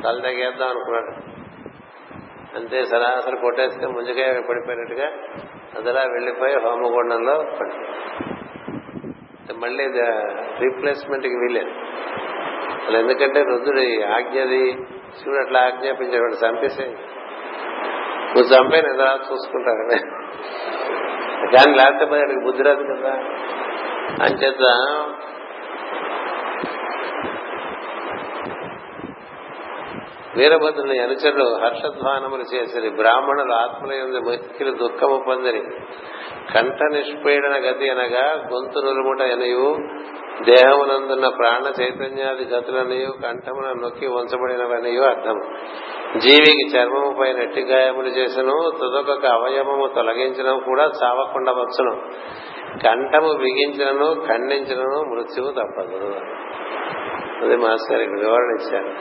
[0.06, 1.36] తల తగేద్దాం అనుకున్నాడు.
[2.56, 5.08] అంతే సరాసరి కొట్టేస్తే ముందుగా పడిపోయినట్టుగా
[5.78, 7.78] అదిలా వెళ్ళిపోయి హోమగుండంలో పడి
[9.54, 9.84] మళ్ళీ
[10.60, 11.70] రీప్లేస్మెంట్కి వీలేదు
[12.76, 14.72] అసలు ఎందుకంటే రుద్రుడి ఆజ్ఞది
[15.20, 16.86] శివుడు అట్లా ఆజ్ఞాపించేవాడు చంపేసే
[18.36, 19.22] నువ్వు చంపే నేను తర్వాత
[21.56, 23.14] కానీ లేకపోతే అక్కడికి బుద్ధి రాదు కదా.
[24.24, 24.64] అంచేత
[30.38, 32.90] వీరభద్రుని అనుచరులు హర్షధ్వానములు చేసిరి.
[32.90, 35.62] బ్రాహ్మణులు ఆత్మల ఎందు మిక్కిలి దుఃఖము పొందిరి.
[36.56, 39.78] కంఠ నిష్పీడన గతి అనగా గొంతు నులుముట ఎనయు.
[40.44, 45.42] దేహమునందున్న ప్రాణ చైతన్యాది గతులనియు కంఠమున నొక్కి ఉంచబడినవనియు అర్థం
[46.18, 51.96] జీవికి చర్మముపై నెట్టి గాయములు చేసను తుదొక అవయవము తొలగించను కూడా చావకుండా వచ్చును.
[52.84, 56.16] కంఠము బిగించినను ఖండించినను మృత్యువు తప్పదు.
[57.42, 58.92] అది మాస్టర్ ఇక్కడ వివరణ ఇచ్చారు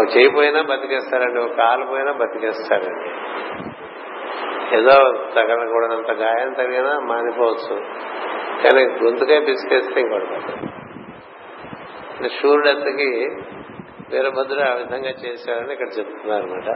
[0.00, 3.08] ఒక చేయి పోయినా బతికేస్తారండి ఒక కాలు పోయినా బతికేస్తారండి.
[4.76, 4.94] ఏదో
[5.36, 7.74] తగలకూడనంత గాయం తగిలినా మానిపోవచ్చు.
[8.62, 10.28] కానీ గొంతుకే పిసికేస్తే ఇంకోటి
[12.28, 13.36] శూరుడెత్తకి
[14.12, 16.70] వీరభద్రుడు ఆ విధంగా చేశారని ఇక్కడ చెప్తున్నారు అనమాట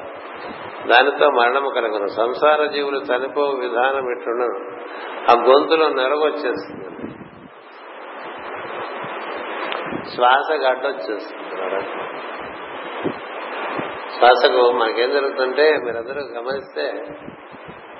[0.88, 2.06] దానితో మరణము కలుగును.
[2.06, 4.58] సంసార జీవులు చనిపో విధానం ఇట్లుండను
[5.30, 6.82] ఆ గొంతులో నెరగొచ్చేస్తుంది.
[10.14, 11.46] శ్వాస గడ్డొచ్చేస్తుంది
[14.18, 17.04] శ్వాసకు మనకేం జరుగుతుంటే మీరందరూ గమనిస్తే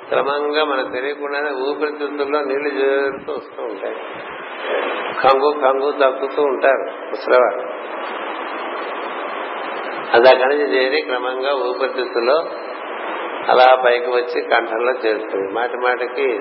[0.09, 3.97] క్రమంగా మనకు తెలియకుండానే ఊపిరితిత్తుల్లో నీళ్ళు చేరుతూ వస్తూ ఉంటాయి.
[5.25, 7.61] కంగు కంగు తగ్గుతూ ఉంటారు ముసలివారు.
[10.15, 12.37] అది అక్కడి నుంచి చేరి క్రమంగా ఊపిరితిత్తులో
[13.49, 15.53] అలా పైకి వచ్చి కంఠంలో చేరుతుంది.
[15.53, 16.39] మాటి మాటికి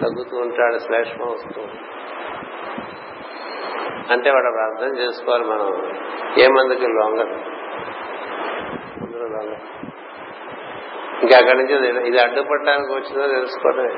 [0.00, 1.62] తగ్గుతూ ఉంటాడు శ్లేష్మం వస్తూ
[4.12, 5.68] అంటే వాడు అప్పుడు అర్థం చేసుకోవాలి మనం.
[6.42, 7.36] ఏ మందుకి లొంగదు
[9.02, 9.26] అందులో
[11.22, 13.92] ఇంకా అక్కడి నుంచి ఇది అడ్డుపడటానికి వచ్చిందో తెలుసుకోవటమే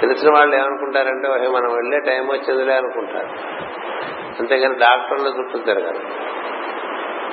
[0.00, 3.30] తెలిసిన వాళ్ళు ఏమనుకుంటారంటే మనం వెళ్ళే టైం వచ్చిందిలే అనుకుంటారు.
[4.38, 5.98] అంతేగాని డాక్టర్లు చుట్టూ తిరగాలి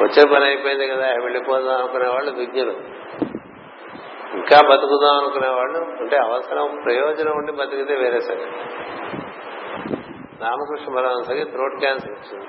[0.04, 2.76] వచ్చే పని అయిపోయింది కదా వెళ్ళిపోదాం అనుకునే వాళ్ళు విజ్ఞులు.
[4.38, 8.46] ఇంకా బతుకుదాం అనుకునే వాళ్ళు అంటే అవసరం ప్రయోజనం ఉండి బతికితే వేరే సరే
[10.44, 12.48] రామకృష్ణ పరమహంసకి థ్రోట్ క్యాన్సర్ వచ్చింది.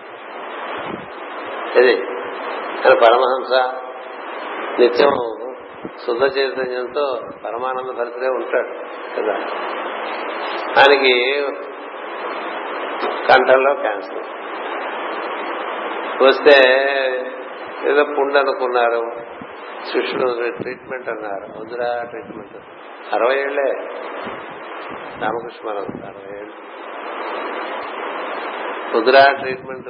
[1.79, 2.03] ఇది
[2.83, 3.75] కానీ పరమహంస
[4.81, 5.11] నిత్యం
[6.07, 8.69] శుద్ధ చైతన్యంతో పరమానంద భరితుడే ఉంటాడు
[9.17, 9.35] కదా?
[10.79, 11.43] ఆయనకి
[13.29, 14.25] కంఠంలో క్యాన్సర్
[16.23, 16.77] వస్తే
[17.91, 19.13] ఏదో పుండు అనుకున్నారు
[19.85, 21.61] శిష్యుడు ట్రీట్మెంట్ అన్నారు.
[21.61, 22.57] వద్దురా ట్రీట్మెంట్
[23.15, 23.73] అరవై ఏళ్ళే
[25.21, 26.55] రామకృష్ణ అరవై ఏళ్ళు.
[28.97, 29.89] వద్దురా ట్రీట్మెంట్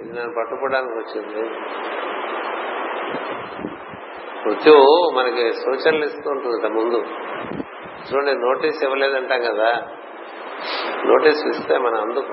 [0.00, 1.50] ఇది నన్ను పట్టుకోవడానికి వచ్చింది.
[4.46, 7.04] మృత్యువు మనకి సూచనలు ఇస్తూ ఉంటుంది ముందు.
[8.12, 9.72] చూడండి నోటీస్ ఇవ్వలేదంటాం కదా.
[11.04, 12.32] నోటీస్ ఇస్తే మనం అందుకు.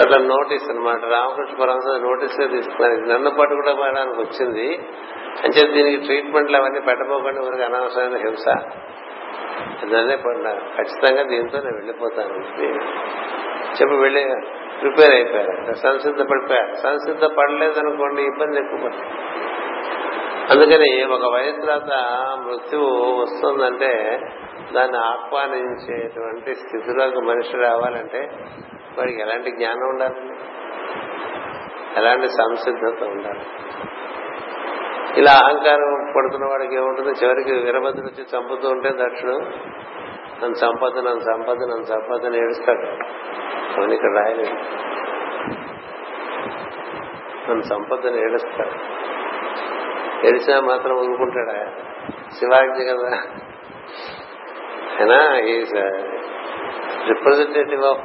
[0.00, 3.00] అట్లా నోటీస్ అనమాట రామకృష్ణ పరమహంస నోటీస్ తీసుకున్నారు.
[3.00, 4.76] నన్ను పట్టుకోవడానికి వచ్చింది
[5.44, 8.48] అంటే దీనికి ట్రీట్మెంట్లు అవన్నీ పెట్టబోకండి మనకి అనవసరమైన హింస.
[9.84, 12.34] నన్నే పడినా ఖచ్చితంగా దీంతో నేను వెళ్ళిపోతాను.
[13.70, 14.24] చెప్పి వెళ్ళి
[14.80, 15.74] ప్రిపేర్ అయిపోయారు.
[15.74, 18.90] సంసిద్ధ పడిపోయారు సంసిద్ధ పడలేదనుకోండి ఇబ్బంది ఎక్కువ
[20.50, 21.92] అందుకని ఒక వయసు తర్వాత
[22.46, 24.20] మృత్యువు వస్తుందంటే
[24.72, 28.20] దాన్ని ఆహ్వానించేటువంటి స్థితిలోకి మనిషి రావాలంటే
[28.98, 30.34] వాడికి ఎలాంటి జ్ఞానం ఉండాలండి
[31.96, 33.44] ఎలాంటి సంసిద్ధత ఉండాలి?
[35.16, 37.08] ఇలా అహంకారం పడుతున్న వాడికి ఏముంటుంది?
[37.08, 39.32] చివరికి వీరభద్రుడు వచ్చి చంపుతూ ఉంటే దక్షుడు
[40.42, 42.86] నన్ను సంపద నన్ను సంపద నన్ను సంపద ఏడుస్తాడు.
[43.80, 44.54] అవన్నీ ఇక్కడ రాయలేదు.
[47.50, 49.00] మన సంపదని ఏడుస్తాడు.
[50.26, 51.72] ఏడిచినా మాత్రం ఊరుకుంటాడా?
[52.38, 53.22] శివాజ్ఞ కదా.
[54.98, 55.74] అయినా is
[57.08, 58.04] representative of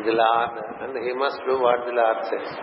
[0.00, 2.58] the lord and he must do what the lord says.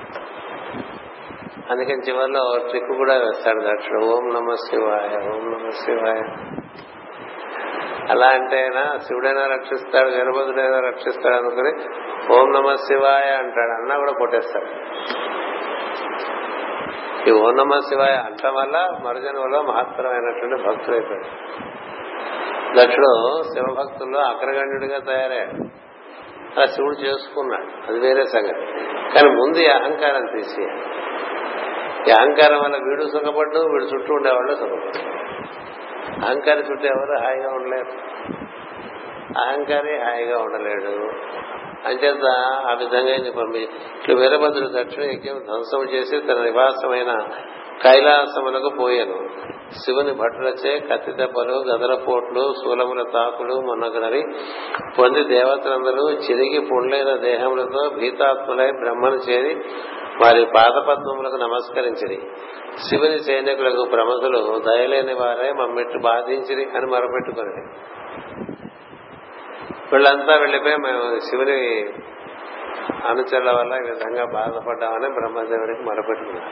[1.71, 3.99] అందుకని చివరిలో ట్రిక్ కూడా వేస్తాడు దక్షుడు.
[3.99, 6.21] ఓం నమ శివాయ ఓం నమ శివాయ
[8.11, 11.69] అలా అంటే అయినా శివుడైనా రక్షిస్తాడు వీరభద్రుడైనా రక్షిస్తాడు అనుకుని
[12.33, 13.71] ఓం నమ శివాయ అంటాడు.
[13.71, 14.65] అన్నా కూడా కొట్టేస్తాడు.
[17.29, 21.27] ఈ ఓం నమ శివాయ అంటం వల్ల మరుజన్మలో మహత్తరమైనటువంటి భక్తులు అయిపోయాడు.
[22.79, 25.67] దక్షుడు శివభక్తుల్లో అగ్రగణ్యుడిగా తయారయ్యాడు.
[26.55, 27.91] అలా శివుడు చేసుకున్నాడు.
[27.91, 28.65] అది వేరే సంగతి.
[29.13, 30.63] కానీ ముందు ఈ అహంకారం తీసి
[32.09, 35.20] ఈ అహంకారం వల్ల వీడు సుఖపడ్డు వీడు చుట్టూ ఉండేవాళ్ళు సుఖపడ్డు
[36.11, 37.91] అహంకారి చుట్టూ ఎవరు హాయిగా ఉండలేరు.
[39.39, 41.11] అహంకారి హాయిగా ఉండలేడు.
[41.87, 42.25] అంచేత
[42.67, 47.27] ఆ విధంగా ఈయన ఇట్లు వీరభద్రుడు దక్షిణ యజ్ఞం ధ్వంసం చేసి తన నివాసమైన
[47.83, 49.29] కైలాసములకు పోయాను.
[49.71, 54.23] శివుని భటులచే కత్తి దెబ్బలు గదల పోట్లు శూలముల తాకులు మొన్నగనవి
[54.99, 59.61] పొంది దేవతలందరూ చిరిగి పుండ్లైన దేహములతో భీతాత్ములై బ్రహ్మను చేరి
[60.19, 62.19] వారి పాదపద్మములకు నమస్కరించిరి.
[62.89, 67.63] శివుని సైనికులకు ప్రముఖులు దయలేని వారే మమ్మెట్టు బాధించిరి అని మొరపెట్టుకుని
[69.93, 71.59] వీళ్ళంతా వెళ్ళిపోయి మేము శివుని
[73.07, 76.51] అనుచరుల వల్ల ఈ విధంగా బాధపడ్డామని బ్రహ్మదేవుడికి మొరపెట్టుకున్నారు.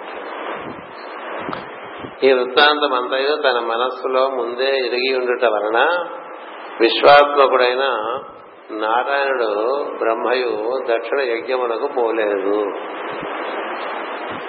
[2.26, 5.80] ఈ వృత్తాంతం అంతయు తన మనస్సులో ముందే ఎరిగి ఉండుట వలన
[6.80, 7.84] విశ్వాత్మకుడైన
[8.72, 9.49] నారాయణుడు
[9.97, 12.57] బ్రహ్మయు దక్షిణ యజ్ఞమునకు పోలేదు.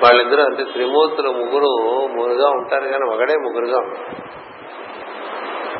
[0.05, 4.40] వాళ్ళిద్దరూ అంటే త్రిమూర్తులు ముగ్గురు ముగ్గురుగా ఉంటారు కానీ ఒకడే ముగ్గురుగా ఉంటారు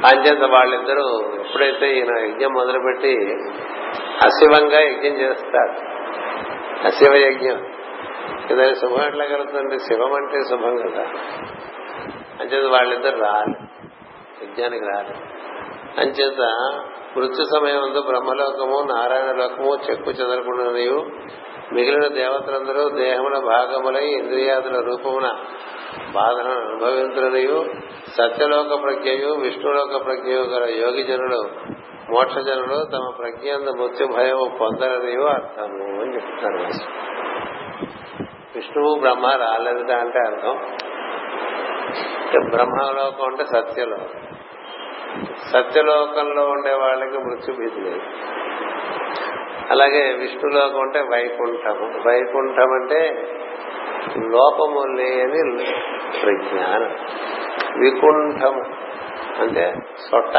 [0.07, 3.17] అంచేత వాళ్ళిద్దరూ ఎప్పుడైతే ఈయన యజ్ఞం మొదలుపెట్టి
[4.27, 6.01] అశివంగా యజ్ఞం చేస్తారు.
[6.87, 7.67] అశివ యజ్ఞం.
[8.51, 9.79] ఇదే శుభం ఎట్లా కలుగుతుంది?
[9.79, 11.03] శివం అంటే శుభం కదా.
[12.41, 13.55] అంచేత వాళ్ళిద్దరు రాలి
[14.45, 15.15] యజ్ఞానికి రాలి
[16.01, 16.41] అంచేత
[17.17, 21.05] మృత్యు సమయం బ్రహ్మలోకము నారాయణ లోకము చెక్కు చెదరకుండా నీవు
[21.73, 25.31] మిగిలిన దేవతలందరూ దేహముల భాగములై ఇంద్రియాదుల రూపమున
[26.15, 27.65] బాధలను అనుభవించులనియు
[28.19, 31.43] సత్యలోక ప్రజ్ఞయు విష్ణులోక ప్రజ్ఞయు గల యోగి జనులు
[32.11, 37.11] మోక్షజనులు తమ ప్రజ్ఞంద మృత్యు భయం పొందరనియో అర్థము అని చెప్తున్నారు
[38.55, 40.77] విష్ణువు బ్రహ్మ రాలేదుట అంటే అర్థం.
[42.51, 44.09] బ్రహ్మలోకం అంటే సత్యలోకం.
[45.53, 48.03] సత్యలోకంలో ఉండే వాళ్ళకి మృత్యు భీతి లేదు.
[49.71, 52.09] అలాగే విష్ణులోకం అంటే వైకుంఠము.
[52.09, 53.29] వైకుంఠం అంటే
[54.17, 55.65] లోపము లేని
[56.23, 56.99] ప్రజ్ఞానం.
[57.81, 58.65] వికుంఠము
[59.41, 59.75] అంటే
[60.11, 60.37] సొట్ట.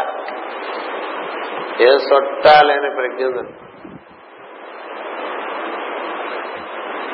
[1.81, 3.25] ఏ సొట్ట లేని ప్రజ్ఞ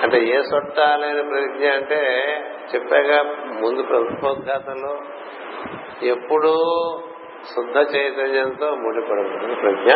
[0.04, 2.02] అంటే ఏ సొట్ట లేని ప్రజ్ఞ అంటే
[2.76, 3.24] చెప్పాగా
[3.62, 4.98] ముందు ప్రభుత్వోద్ఘాతంలో
[6.04, 6.54] ఎప్పుడూ
[7.56, 9.92] శుద్ధ చైతన్యంతో ముడిపడుతుంది ప్రజ్ఞ.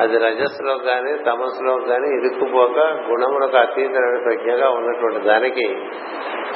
[0.00, 2.78] అది రజస్సులో కానీ తమస్సులో గాని ఇరుక్కుపోక
[3.10, 5.66] గుణములకు అతీతమైన ప్రజ్ఞగా ఉన్నటువంటి దానికి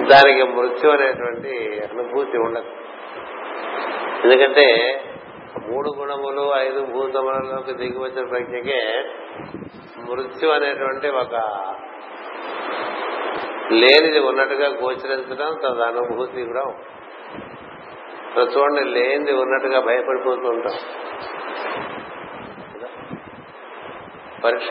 [0.05, 2.71] దానికి మృత్యు అనేటువంటి అనుభూతి ఉండదు.
[4.25, 4.67] ఎందుకంటే
[5.69, 9.05] మూడు గుణములు ఐదు భూతములలోకి దిగి వచ్చిన ప్రజ్ఞకే
[10.11, 11.35] మృత్యు అనేటువంటి ఒక
[13.73, 16.65] లేనిది ఉన్నట్టుగా గోచరించడం తన అనుభూతి కూడా
[18.39, 20.75] చూడండి లేనిది ఉన్నట్టుగా భయపడిపోతూ ఉంటాం.
[24.45, 24.69] పరీక్ష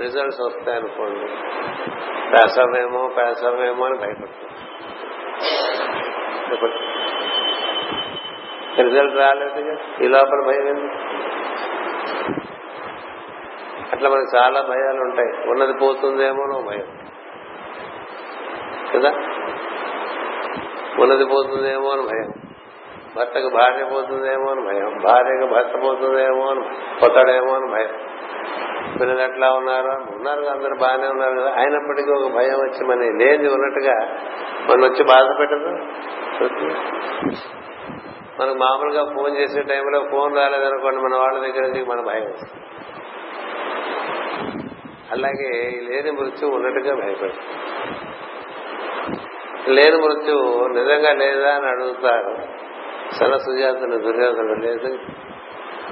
[0.00, 1.26] రిజల్ట్స్ వస్తాయనుకోండి
[2.32, 4.36] పేసవేమో పేసవేమో అని భయపడుతుంది
[8.82, 10.92] రిజల్ట్ రాలేదు ఈ లోపల భయం ఏంది?
[13.92, 15.50] అట్లా మనకి చాలా భయాలు ఉంటాయి.
[15.50, 16.86] ఉన్నది పోతుందేమోనో భయం.
[18.94, 19.35] కదా?
[21.02, 22.32] ఉన్నది పోతుందేమో అని భయం.
[23.16, 24.98] భర్తకు భార్య పోతుందేమో అని భయం.
[25.04, 26.60] భార్యకు భర్త పోతుందేమో అని
[27.02, 27.88] పోతాడేమో అని భయం.
[29.00, 29.88] పిల్లలు ఎట్లా ఉన్నారు?
[29.88, 31.54] ఉన్నారు అందరు బాగానే ఉన్నారు కదా.
[31.56, 33.98] అయినప్పటికీ ఒక భయం వచ్చి మన లేని ఉన్నట్టుగా
[34.70, 35.68] మన వచ్చి బాధ పెట్టదు.
[38.40, 42.62] మనకు మామూలుగా ఫోన్ చేసే టైంలో ఫోన్ రాలేదనుకోండి మన వాళ్ళ దగ్గర నుంచి మన భయం వస్తుంది.
[45.12, 48.05] అలాగే లేని మృత్యు ఉన్నట్టుగా భయపడుతుంది.
[49.68, 52.36] లేని మృత్యువు నిజంగా లేదా అని అడుగుతారు.
[53.14, 54.98] సన సుజాతుని దుర్యోధనుడు లేదు.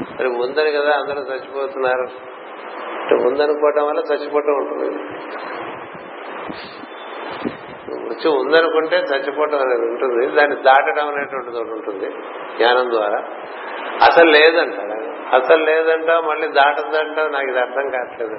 [0.01, 2.35] మరి ఉందని కదా అందరూ చచ్చిపోతున్నారు.
[3.29, 4.99] ఉందనుకోవటం వల్ల చచ్చిపోవటం ఉంటుంది.
[8.05, 10.27] మృత్యు ఉందనుకుంటే చచ్చిపోవటం అనేది ఉంటుంది.
[10.27, 12.11] దాన్ని దాటడం అనేటువంటిది ఒకటి ఉంటుంది
[12.57, 13.19] జ్ఞానం ద్వారా.
[14.03, 14.75] అసలు లేదంట.
[15.35, 18.37] అసలు లేదంటావు మళ్ళీ దాటదంటావు నాకు ఇది అర్థం కావట్లేదు.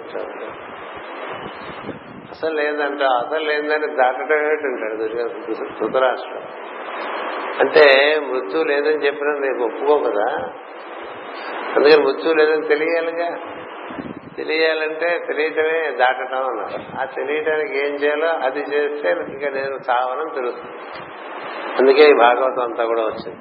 [2.35, 5.03] అసలు లేదంటే అసలు లేదని దాటడం ఏంటంటాడు
[5.79, 6.41] ధృతరాష్ట్రం.
[7.59, 10.51] అంటే మృత్యు లేదని చెప్పినా నీకు ఒప్పుకో కదా?
[11.75, 13.37] అందుకని మృత్యు లేదని తెలియాలిగా?
[14.37, 17.01] తెలియాలంటే తెలియటమే దాటటం అన్నారు.
[17.01, 20.75] ఆ తెలియటానికి ఏం చేయాలో అది చేస్తే ఇంకా నేను చావనం తెలుస్తుంది.
[21.79, 23.39] అందుకే ఈ భాగవతం అంతా కూడా వచ్చింది.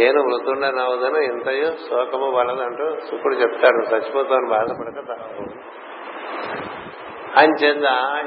[0.00, 3.94] నేను మృతుండ నవదను ఇంతయు శోకము వలదంటూ శుకుడు చెప్తాడు.
[3.94, 5.44] చచ్చిపోతాను బాధపడక తావు.
[7.36, 7.76] అని చేత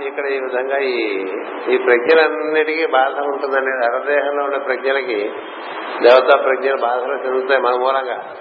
[0.08, 1.26] ఇక్కడ ఈ విధంగా ఈ
[1.74, 5.32] ఈ ప్రజ్ఞలన్నిటికీ బాధ ఉంటుందండి అరదేహంలో ఉండే ప్రజ్ఞలకి
[6.02, 8.36] దేవతా ప్రజ్ఞలు బాధలు చెందుతాయి మన మూలంగా.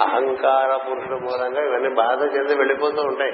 [0.00, 3.32] అహంకార పురుషుల మూలంగా ఇవన్నీ బాధ చెంది వెళ్ళిపోతూ ఉంటాయి.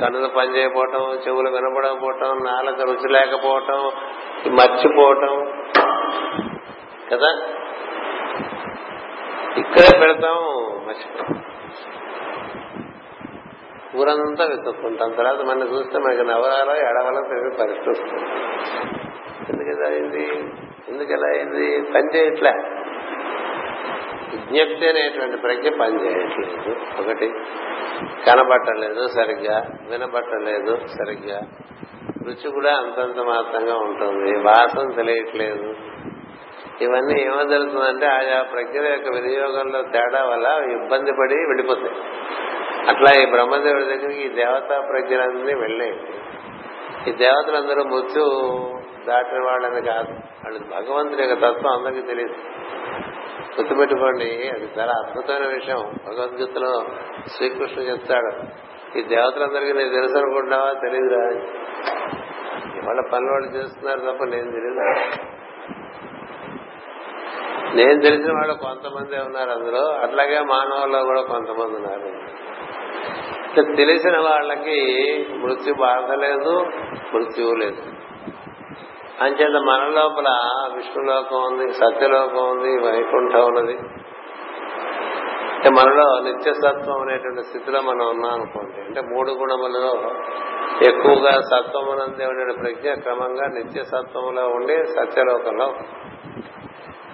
[0.00, 3.90] కన్నులు పనిచేయకపోవటం చెవులు వినపడకపోవటం నాలుక రుచి లేకపోవటం
[4.54, 5.52] మర్చిపోవటం
[7.12, 7.28] కదా?
[9.56, 10.36] ఇక్కడే పెడతాం
[10.86, 11.43] మర్చిపోతాం.
[13.96, 15.12] ఊరంతా వెతుక్కుంటాం.
[15.12, 18.30] తర్వాత మన చూస్తే మనకి నవరాలో ఎడవలో తెలియని పరిస్థితి వస్తుంది.
[19.48, 20.28] ఎందుకలా అయింది?
[20.88, 21.92] ఎందుకలా అయింది?
[21.92, 22.52] పని చేయట్లే.
[24.34, 26.76] విజ్ఞప్తి అనేటువంటి ప్రజ్ఞ పని చేయట్లేదు.
[27.00, 27.32] ఒకటి
[28.26, 31.40] కనబట్టలేదు సరిగ్గా వినబట్టలేదు సరిగ్గా.
[32.26, 34.38] రుచి కూడా అంతంత మాత్రంగా ఉంటుంది.
[34.38, 35.74] వాసన తెలియట్లేదు.
[36.80, 41.94] ఇవన్నీ ఏమో జరుగుతుందంటే ఆయా ప్రజ్ఞల యొక్క వినియోగంలో తేడా వల్ల ఇబ్బంది పడి వెళ్ళిపోతాయి.
[42.88, 46.00] అట్లా ఈ బ్రహ్మదేవుడి దగ్గరికి ఈ దేవతా ప్రజ్ఞలన్నీ వెళ్ళాయి.
[47.08, 48.24] ఈ దేవతలందరూ మృత్యు
[49.06, 50.12] దాటిన వాళ్ళని కాదు.
[50.12, 52.34] వాళ్ళు భగవంతుడి యొక్క తత్వం అందరికీ తెలియదు.
[53.60, 55.94] గుర్తుపెట్టుకోండి అది చాలా అద్భుతమైన విషయం.
[56.06, 56.86] భగవద్గీతలో
[57.36, 58.64] శ్రీకృష్ణుడు చెప్తాడు
[58.98, 60.72] ఈ దేవతలందరికీ నేను తెలుసు అనుకుంటున్నావా?
[60.72, 61.28] తెలియదురా
[62.86, 64.80] వాళ్ళ పనులు వాళ్ళు చేస్తున్నారు తప్ప నేను తెలియదు
[67.74, 69.92] నేను తెలిసిన వాళ్ళు కొంతమంది ఉన్నారు అందులో.
[69.92, 72.43] అట్లాగే మానవుల్లో కూడా కొంతమంది ఉన్నారు.
[73.62, 74.78] తెలిసిన వాళ్ళకి
[75.30, 76.66] మృత్యు బాధ లేదు
[77.14, 77.82] మృత్యువు లేదు.
[79.20, 80.38] అంచేత మన లోపల
[80.76, 83.78] విష్ణులోకం ఉంది సత్యలోకం ఉంది వైకుంఠం ఉన్నది.
[85.68, 88.80] మనలో నిత్యసత్వం అనేటువంటి స్థితిలో మనం ఉన్నాం అనుకోండి.
[88.80, 90.10] అంటే మూడు గుణములలో
[90.88, 95.74] ఎక్కువగా సత్వం అనందే ప్రజ్ఞ క్రమంగా నిత్యసత్వంలో ఉండి సత్యలోకంలో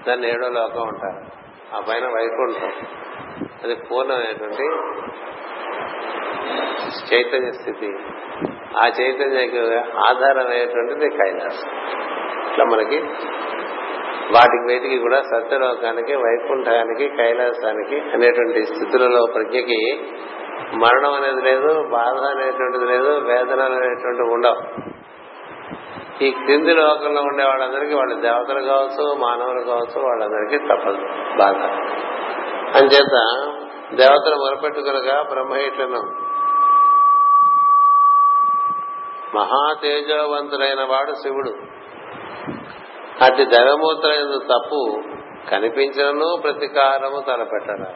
[0.09, 1.41] దాన్ని ఏడో లోకం ఉంటారు
[1.77, 2.73] ఆ పైన వైకుంఠం.
[3.65, 4.63] అది పూర్ణమైనటువంటి
[7.11, 7.91] చైతన్య స్థితి.
[8.79, 9.61] ఆ చైతన్యకి
[10.09, 11.71] ఆధారమైనటువంటిది కైలాసం.
[12.51, 12.99] ఇట్లా మనకి
[14.35, 19.81] వాటికి వేటికి కూడా సత్యలోకానికి వైకుంఠానికి కైలాసానికి అనేటువంటి స్థితులలో ప్రజ్ఞకి
[20.77, 24.61] మరణం అనేది లేదు బాధ అనేటువంటిది లేదు వేదనలు అనేటువంటివి ఉండవు.
[26.25, 31.01] ఈ క్రింది లోకంలో ఉండే వాళ్ళందరికీ వాళ్ళ దేవతలు కావచ్చు మానవులు కావచ్చు వాళ్ళందరికీ తప్పదు
[31.39, 31.61] బాధ.
[32.81, 33.17] అంచేత
[33.95, 36.13] దేవతలు మొరపెట్టుకునగా మహా
[39.35, 41.55] మహాతేజవంతుడైన వాడు శివుడు.
[43.25, 45.03] అతి దైవమూర్తులైన తప్పు
[45.51, 47.95] కనిపించను ప్రతీకారము తలపెట్టరా.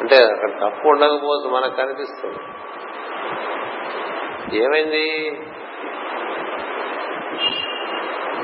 [0.00, 2.38] అంటే అక్కడ తప్పు ఉండకపోతే మనకు కనిపిస్తుంది.
[4.56, 5.32] ఏమైంది?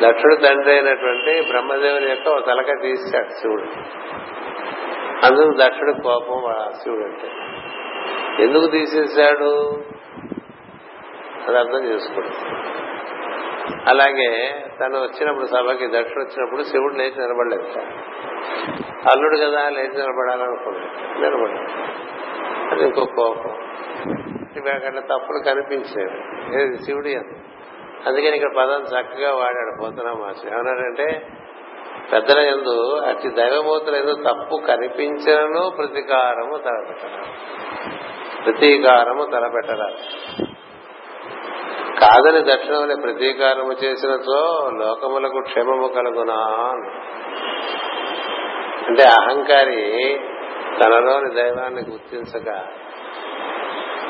[0.07, 3.65] దక్షుడు తండ్రి అయినటువంటి బ్రహ్మదేవుని యొక్క ఒక తలక తీశాడు శివుడు.
[5.25, 7.29] అందుకు దక్షుడు కోపం శివుడు అంటే
[8.45, 9.83] ఎందుకు తీసేశాడు?
[11.49, 12.29] అది అర్థం చేసుకోడు.
[13.89, 17.81] అలాగే తను వచ్చినప్పుడు సభకి దక్షుడు వచ్చినప్పుడు శివుడు లేచి నిలబడలేదు.
[18.87, 21.21] అల్లుడు కదా లేచి నిలబడాలనుకున్నాడు.
[21.21, 21.73] నిలబడి
[22.73, 23.51] అది ఇంకో కోపం.
[24.57, 27.15] ఇవి అక్కడ తప్పులు కనిపించేవి శివుడి
[28.07, 31.27] అందుకని ఇక్కడ పదం చక్కగా వాడాడు పోతున్నా మాస్టర్ ఏమన్నాడంటే
[32.11, 32.75] పెద్దల ఎందు
[33.09, 37.23] అతి దైవమూర్తుల ఎందు తప్పు కనిపించను ప్రతీకారము తలపెట్టరా
[38.45, 39.89] ప్రతీకారము తలపెట్టరా
[42.01, 44.39] కాదని దక్షిణమని ప్రతీకారము చేసినతో
[44.79, 46.41] లోకములకు క్షేమము కలుగునా
[48.87, 49.81] అంటే అహంకారి
[50.81, 52.49] తనలోని దైవాన్ని గుర్తించక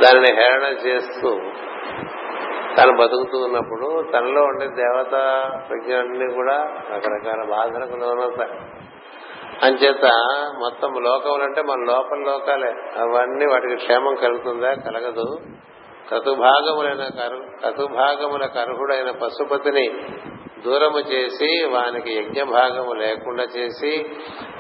[0.00, 1.30] దానిని హేళన చేస్తూ
[2.78, 5.10] తను బతుకుతూ ఉన్నప్పుడు తనలో ఉండే దేవత
[5.68, 6.56] ప్రజ్ఞలన్నీ కూడా
[6.94, 8.50] రకరకాల బాధలకు లోనవుతాయి.
[9.62, 10.04] అంచేత
[10.58, 12.68] మొత్తం లోకములంటే మన లోపల లోకాలే.
[13.00, 14.72] అవన్నీ వాటికి క్షేమం కలుగుతుందా?
[14.72, 15.36] కలగదు.
[16.12, 17.08] కతుభాగములైన
[17.64, 19.90] కతుభాగముల కర్హుడైన పశుపతిని
[20.64, 24.06] దూరము చేసి వానికి యజ్ఞ భాగము లేకుండా చేసి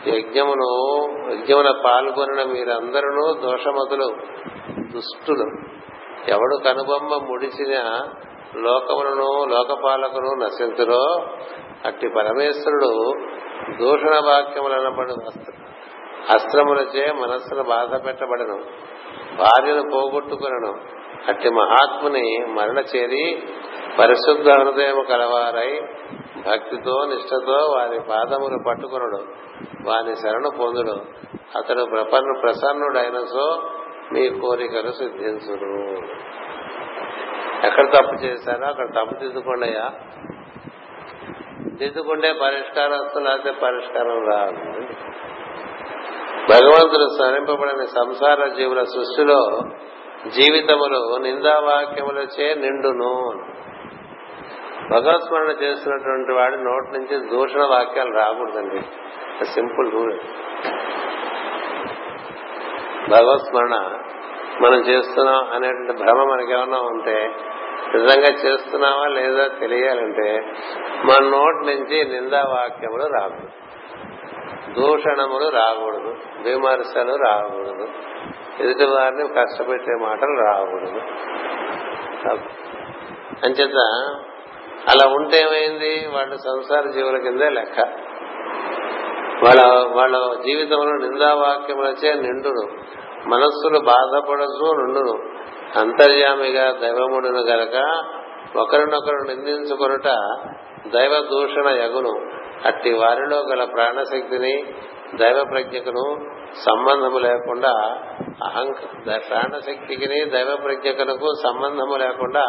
[0.06, 1.02] యజ్ఞమును
[1.32, 4.16] యజ్ఞమున పాల్గొనిన మీరందరూ దోషమతులు
[4.92, 5.75] దుష్టులు.
[6.28, 7.74] ఎవడు కనుబొమ్మ ముడిచిన
[8.56, 11.26] లోకములను లోకపాలకును నశించురో
[11.84, 13.12] అట్టి పరమేశ్వరుడు
[13.80, 15.36] దూషణ వాక్యములు
[16.34, 18.56] అస్త్రములచే మనస్సును బాధ పెట్టబడను
[19.36, 20.72] భార్యను పోగొట్టుకునను.
[21.28, 23.42] అట్టి మహాత్ముని మరణ చేరి
[23.98, 25.80] పరిశుద్ధ హృదయం కలవారై
[26.46, 29.20] భక్తితో నిష్ఠతో వారి పాదములు పట్టుకునడు
[29.88, 30.92] వారి శరణు పొందుడు
[31.58, 33.60] అతడు ప్రపన్న ప్రసన్నుడైన సో
[34.12, 35.96] మీ కోరికలు సిద్ధించుడు.
[37.66, 39.90] ఎక్కడ తప్పు చేశారో అక్కడ తప్పు దిద్దుకోండి అయ్యా
[41.72, 44.80] దిద్దుకుంటే పరిష్కారం వస్తుంది అయితే పరిష్కారం రాదు.
[46.50, 49.60] భగవంతుడు స్మరింపబడిన సంసార జీవుల సృష్టిలో
[50.28, 53.32] జీవితములు నిందావాక్యములచే నిండును.
[54.90, 58.80] భగవత్స్మరణ చేస్తున్నటువంటి వాడి నోటి నుంచి దూషణ వాక్యాలు రాకూడదండి.
[59.44, 60.18] Simple rule.
[63.10, 63.76] భగవత్ స్మరణ
[64.60, 67.34] మనం చేస్తున్నాం అనేటువంటి భ్రమ మనకేమన్నా ఉంటే
[67.94, 70.40] నిజంగా చేస్తున్నావా లేదా తెలియాలంటే
[71.04, 73.48] మన నోటి నుంచి నిందా వాక్యములు రాకూడదు.
[74.80, 76.16] దూషణములు రాకూడదు.
[76.42, 77.88] విమర్శలు రాకూడదు.
[78.60, 81.00] ఎదుటి వారిని కష్టపెట్టే మాటలు రాకూడదు.
[83.44, 83.76] అంచేత
[84.88, 86.08] అలా ఉంటే ఏమైంది?
[86.12, 87.80] వాళ్ళు సంసార జీవుల కిందే లెక్క.
[89.44, 92.96] వాళ్ళ వాళ్ళ జీవితంలో నిందావాక్యములచే నిండును.
[93.28, 95.36] మనస్సులు బాధపడదు నుండును.
[95.78, 98.04] అంతర్యామిగా దైవముడును గనక
[98.56, 100.06] ఒకరినొకరు నిందించుకొనుట
[100.92, 102.20] దైవ దూషణ యగును.
[102.66, 104.66] అట్టి వారిలో గల ప్రాణశక్తిని
[105.14, 106.16] దైవ ప్రజ్ఞకును
[106.54, 107.70] సంబంధము లేకుండా
[108.44, 108.76] అహంక
[109.06, 112.42] ప్రాణశక్తికి దైవ ప్రజ్ఞకునకు సంబంధము లేకుండా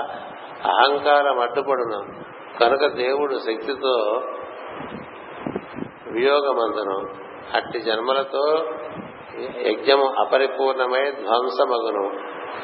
[0.65, 2.23] అహంకారం అడ్డుపడును.
[2.59, 4.21] కనుక దేవుడు శక్తితో
[6.17, 6.97] వియోగమందును
[7.55, 8.43] అట్టి జన్మలతో
[9.57, 12.05] యజ్ఞము అపరిపూర్ణమై ధ్వంసమగును.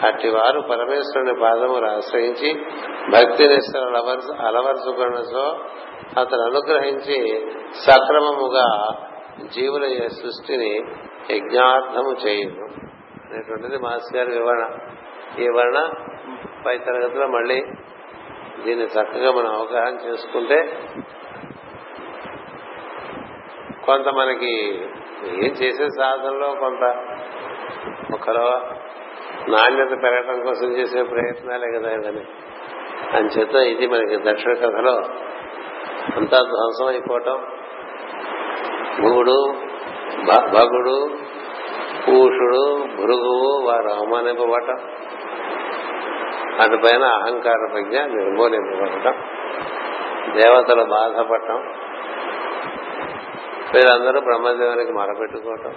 [0.06, 2.54] అట్టి వారు పరమేశ్వరుని పాదములు ఆశ్రయించి
[3.14, 3.98] భక్తి నిష్టలు
[4.48, 5.46] అలవరుచుకున్నచో
[6.20, 7.20] అతను అనుగ్రహించి
[7.86, 8.68] సక్రమముగా
[9.56, 10.74] జీవుల సృష్టిని
[11.32, 12.66] యజ్ఞార్థము చేయను.
[13.28, 14.66] అనేటువంటిది మాస్ గారి వివరణ.
[15.40, 15.90] ఈ వివరణ
[16.66, 17.64] పై తరగతిలో మళ్ళీ
[18.66, 20.60] దీన్ని చక్కగా మనం అవగాహన చేసుకుంటే
[23.86, 24.82] కొంత మనకి
[25.26, 26.96] ఏం చేసే సాధనలో కొంత
[28.14, 28.62] ఒకరో
[29.50, 32.26] నాణ్యత పెరగడం కోసం చేసే ప్రయత్నాలే కదా ఇవన్నీ.
[33.38, 34.96] చేత ఇది మనకి దక్షిణ కథలో
[36.16, 37.46] అంతా ధ్వంసం అయిపోవటం.
[39.02, 39.54] భూడు
[40.28, 41.18] భగుడు
[42.08, 44.78] పూషుడు భృగువు వారు అవమానింపబడటం.
[46.60, 49.24] అటుపైన అహంకార ప్రజ్ఞ నిర్మూలింపబడటం.
[50.34, 51.83] దేవతలు బాధపడటం.
[53.74, 55.76] వీళ్ళందరూ బ్రహ్మదేవునికి మరపెట్టుకోవటం.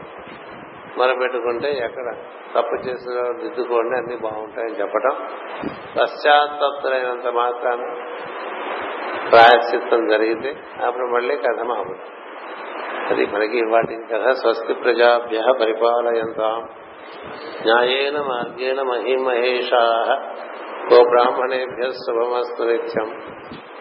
[0.99, 2.15] మరపెట్టుకుంటే ఎక్కడ
[2.57, 5.17] తప్పు చేసిన దిద్దుకోండి అన్ని బాగుంటాయని చెప్పటం.
[5.97, 7.77] పశ్చాత్తప్తులైనంత మాత్రాన
[9.31, 12.17] ప్రాయశ్చిత్తం జరిగితే అప్పుడు మళ్ళీ కథ మామూలు
[13.11, 16.69] అది మనకి వాటి కథ స్వస్తి ప్రజాభ్య పరిపాలయంతాం.
[17.67, 20.05] న్యాయేన మార్గేణ మహిమహేషా
[20.95, 23.21] గో బ్రాహ్మణేభ్య శుభమస్తు నిత్యం.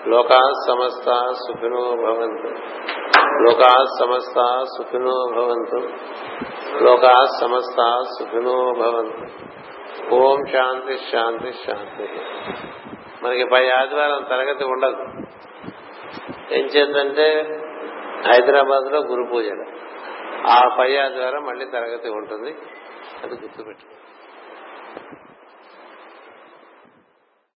[0.08, 2.48] లోకా సమస్త సుఖినో భవంతు.
[3.20, 5.90] లోకా సమస్త సుఖినో భవంతు.
[6.84, 9.46] లోకా సమస్త సుఖినో భవంతు.
[10.16, 12.10] ఓం శాంతి శాంతి శాంతి.
[13.24, 15.04] మనకి పై ఆదివారం తరగతి ఉండదు.
[16.52, 17.60] ఏం చేద్దంటే
[18.28, 19.66] హైదరాబాద్లో గురు పూజలు
[20.48, 22.56] ఆ పై ఆదివారం మళ్ళీ తరగతి ఉంటుంది.
[23.24, 24.05] అది గుర్తుపెట్టుకో.